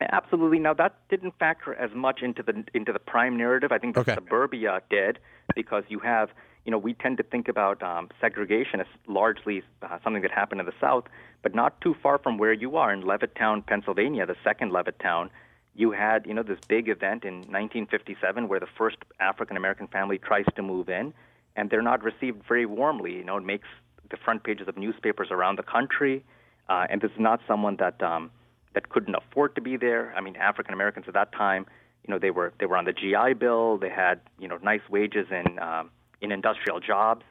Absolutely. 0.00 0.60
Now 0.60 0.74
that 0.74 0.94
didn't 1.08 1.34
factor 1.38 1.74
as 1.74 1.90
much 1.92 2.22
into 2.22 2.42
the 2.42 2.64
into 2.72 2.92
the 2.92 3.00
prime 3.00 3.36
narrative. 3.36 3.72
I 3.72 3.78
think 3.78 3.94
the 3.94 4.00
Okay. 4.02 4.14
suburbia 4.14 4.80
did 4.88 5.18
because 5.56 5.82
you 5.88 5.98
have 5.98 6.28
you 6.64 6.70
know 6.70 6.78
we 6.78 6.94
tend 6.94 7.16
to 7.16 7.24
think 7.24 7.48
about 7.48 7.82
um, 7.82 8.08
segregation 8.20 8.78
as 8.80 8.86
largely 9.08 9.62
uh, 9.82 9.98
something 10.04 10.22
that 10.22 10.30
happened 10.30 10.60
in 10.60 10.66
the 10.66 10.72
South, 10.80 11.04
but 11.42 11.52
not 11.52 11.80
too 11.80 11.96
far 12.00 12.18
from 12.18 12.38
where 12.38 12.52
you 12.52 12.76
are 12.76 12.92
in 12.92 13.02
Levittown, 13.02 13.66
Pennsylvania, 13.66 14.24
the 14.24 14.36
second 14.44 14.70
Levittown. 14.70 15.30
You 15.78 15.92
had 15.92 16.26
you 16.26 16.34
know 16.34 16.42
this 16.42 16.58
big 16.68 16.88
event 16.88 17.24
in 17.24 17.36
1957 17.36 18.48
where 18.48 18.60
the 18.60 18.66
first 18.76 18.98
African 19.20 19.56
American 19.56 19.86
family 19.86 20.18
tries 20.18 20.44
to 20.56 20.62
move 20.62 20.88
in, 20.88 21.14
and 21.56 21.70
they're 21.70 21.88
not 21.92 22.02
received 22.02 22.42
very 22.46 22.66
warmly. 22.66 23.14
You 23.14 23.24
know 23.24 23.38
it 23.38 23.44
makes 23.44 23.68
the 24.10 24.16
front 24.16 24.42
pages 24.44 24.68
of 24.68 24.76
newspapers 24.76 25.28
around 25.30 25.56
the 25.56 25.62
country, 25.62 26.24
uh, 26.68 26.86
and 26.90 27.00
this 27.00 27.12
is 27.12 27.20
not 27.20 27.40
someone 27.48 27.76
that. 27.76 28.02
Um, 28.02 28.30
that 28.74 28.90
couldn't 28.90 29.14
afford 29.14 29.54
to 29.56 29.60
be 29.60 29.76
there. 29.76 30.12
I 30.16 30.20
mean, 30.20 30.36
African 30.36 30.74
Americans 30.74 31.06
at 31.08 31.14
that 31.14 31.32
time, 31.32 31.66
you 32.06 32.12
know, 32.12 32.18
they 32.18 32.30
were 32.30 32.52
they 32.60 32.66
were 32.66 32.76
on 32.76 32.84
the 32.84 32.92
GI 32.92 33.34
Bill. 33.34 33.78
They 33.78 33.88
had 33.88 34.20
you 34.38 34.46
know 34.46 34.58
nice 34.62 34.82
wages 34.88 35.26
in 35.30 35.58
um, 35.58 35.90
in 36.20 36.32
industrial 36.32 36.78
jobs. 36.78 37.24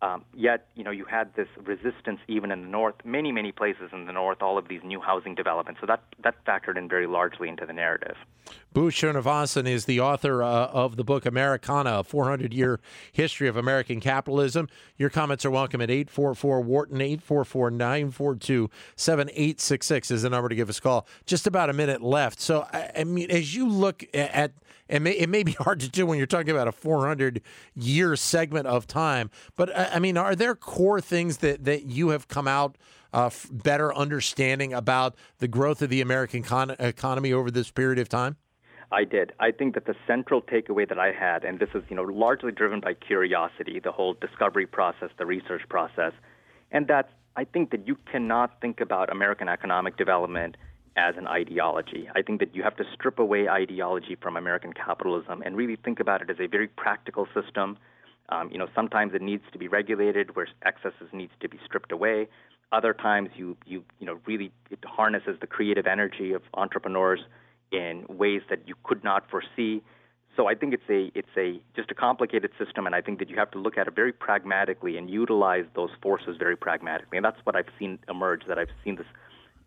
Um, 0.00 0.24
yet, 0.32 0.68
you 0.76 0.84
know, 0.84 0.92
you 0.92 1.04
had 1.04 1.34
this 1.34 1.48
resistance 1.64 2.20
even 2.28 2.52
in 2.52 2.62
the 2.62 2.68
north, 2.68 2.94
many 3.04 3.32
many 3.32 3.50
places 3.50 3.90
in 3.92 4.06
the 4.06 4.12
north, 4.12 4.42
all 4.42 4.56
of 4.56 4.68
these 4.68 4.80
new 4.84 5.00
housing 5.00 5.34
developments. 5.34 5.80
So 5.80 5.86
that 5.86 6.02
that 6.22 6.44
factored 6.44 6.78
in 6.78 6.88
very 6.88 7.06
largely 7.06 7.48
into 7.48 7.66
the 7.66 7.72
narrative. 7.72 8.16
Bhu 8.74 8.88
Srinivasan 8.90 9.68
is 9.68 9.86
the 9.86 9.98
author 10.00 10.42
uh, 10.42 10.66
of 10.66 10.96
the 10.96 11.04
book 11.04 11.26
Americana, 11.26 11.98
a 11.98 12.04
400 12.04 12.54
year 12.54 12.80
history 13.12 13.48
of 13.48 13.56
American 13.56 14.00
capitalism. 14.00 14.68
Your 14.96 15.10
comments 15.10 15.44
are 15.44 15.50
welcome 15.50 15.80
at 15.80 15.90
844 15.90 16.60
Wharton, 16.60 17.00
844 17.00 17.70
942 17.70 18.70
7866 18.94 20.10
is 20.10 20.22
the 20.22 20.30
number 20.30 20.48
to 20.48 20.54
give 20.54 20.68
us 20.68 20.78
a 20.78 20.82
call. 20.82 21.06
Just 21.26 21.46
about 21.46 21.70
a 21.70 21.72
minute 21.72 22.02
left. 22.02 22.40
So, 22.40 22.66
I, 22.72 22.90
I 22.98 23.04
mean, 23.04 23.30
as 23.30 23.54
you 23.54 23.68
look 23.68 24.04
at, 24.14 24.52
and 24.88 25.06
it 25.06 25.28
may 25.28 25.42
be 25.42 25.52
hard 25.60 25.80
to 25.80 25.88
do 25.88 26.06
when 26.06 26.18
you're 26.18 26.26
talking 26.26 26.50
about 26.50 26.68
a 26.68 26.72
400 26.72 27.42
year 27.74 28.16
segment 28.16 28.66
of 28.66 28.86
time, 28.86 29.30
but 29.56 29.76
I, 29.76 29.84
I 29.92 29.98
mean, 29.98 30.16
are 30.16 30.34
there 30.34 30.54
core 30.54 31.00
things 31.00 31.38
that, 31.38 31.64
that 31.64 31.84
you 31.84 32.10
have 32.10 32.28
come 32.28 32.48
out 32.48 32.76
uh, 33.12 33.26
f- 33.26 33.48
better 33.50 33.94
understanding 33.94 34.72
about 34.72 35.16
the 35.38 35.48
growth 35.48 35.82
of 35.82 35.90
the 35.90 36.00
American 36.00 36.42
con- 36.42 36.76
economy 36.78 37.32
over 37.32 37.50
this 37.50 37.70
period 37.70 37.98
of 37.98 38.08
time? 38.08 38.36
I 38.90 39.04
did. 39.04 39.32
I 39.38 39.50
think 39.50 39.74
that 39.74 39.84
the 39.84 39.94
central 40.06 40.40
takeaway 40.40 40.88
that 40.88 40.98
I 40.98 41.12
had, 41.12 41.44
and 41.44 41.58
this 41.58 41.68
is 41.74 41.82
you 41.90 41.96
know 41.96 42.04
largely 42.04 42.52
driven 42.52 42.80
by 42.80 42.94
curiosity, 42.94 43.80
the 43.80 43.92
whole 43.92 44.14
discovery 44.14 44.66
process, 44.66 45.10
the 45.18 45.26
research 45.26 45.62
process, 45.68 46.12
and 46.70 46.86
that's 46.86 47.10
I 47.36 47.44
think 47.44 47.70
that 47.70 47.86
you 47.86 47.96
cannot 48.10 48.60
think 48.60 48.80
about 48.80 49.10
American 49.12 49.48
economic 49.48 49.96
development 49.96 50.56
as 50.96 51.14
an 51.16 51.28
ideology. 51.28 52.08
I 52.14 52.22
think 52.22 52.40
that 52.40 52.54
you 52.54 52.62
have 52.64 52.76
to 52.76 52.84
strip 52.94 53.18
away 53.18 53.48
ideology 53.48 54.16
from 54.20 54.36
American 54.36 54.72
capitalism 54.72 55.42
and 55.42 55.56
really 55.56 55.76
think 55.76 56.00
about 56.00 56.22
it 56.22 56.30
as 56.30 56.36
a 56.40 56.48
very 56.48 56.66
practical 56.66 57.28
system. 57.32 57.78
Um, 58.30 58.50
you 58.50 58.58
know, 58.58 58.68
sometimes 58.74 59.14
it 59.14 59.22
needs 59.22 59.44
to 59.52 59.58
be 59.58 59.68
regulated, 59.68 60.36
where 60.36 60.48
excesses 60.64 61.08
needs 61.12 61.32
to 61.40 61.48
be 61.48 61.58
stripped 61.64 61.92
away. 61.92 62.28
Other 62.72 62.92
times, 62.92 63.30
you 63.34 63.56
you 63.64 63.84
you 63.98 64.06
know 64.06 64.20
really 64.26 64.52
it 64.70 64.78
harnesses 64.84 65.38
the 65.40 65.46
creative 65.46 65.86
energy 65.86 66.32
of 66.32 66.42
entrepreneurs 66.54 67.20
in 67.72 68.04
ways 68.08 68.42
that 68.50 68.66
you 68.66 68.74
could 68.84 69.02
not 69.04 69.28
foresee. 69.30 69.82
So 70.36 70.46
I 70.46 70.54
think 70.54 70.74
it's 70.74 70.88
a 70.88 71.10
it's 71.14 71.34
a 71.36 71.60
just 71.74 71.90
a 71.90 71.94
complicated 71.94 72.50
system, 72.62 72.86
and 72.86 72.94
I 72.94 73.00
think 73.00 73.18
that 73.18 73.30
you 73.30 73.36
have 73.36 73.50
to 73.52 73.58
look 73.58 73.78
at 73.78 73.88
it 73.88 73.94
very 73.94 74.12
pragmatically 74.12 74.96
and 74.96 75.10
utilize 75.10 75.64
those 75.74 75.90
forces 76.02 76.36
very 76.38 76.56
pragmatically. 76.56 77.18
And 77.18 77.24
that's 77.24 77.40
what 77.44 77.56
I've 77.56 77.72
seen 77.78 77.98
emerge. 78.08 78.42
That 78.46 78.58
I've 78.58 78.70
seen 78.84 78.96
this 78.96 79.06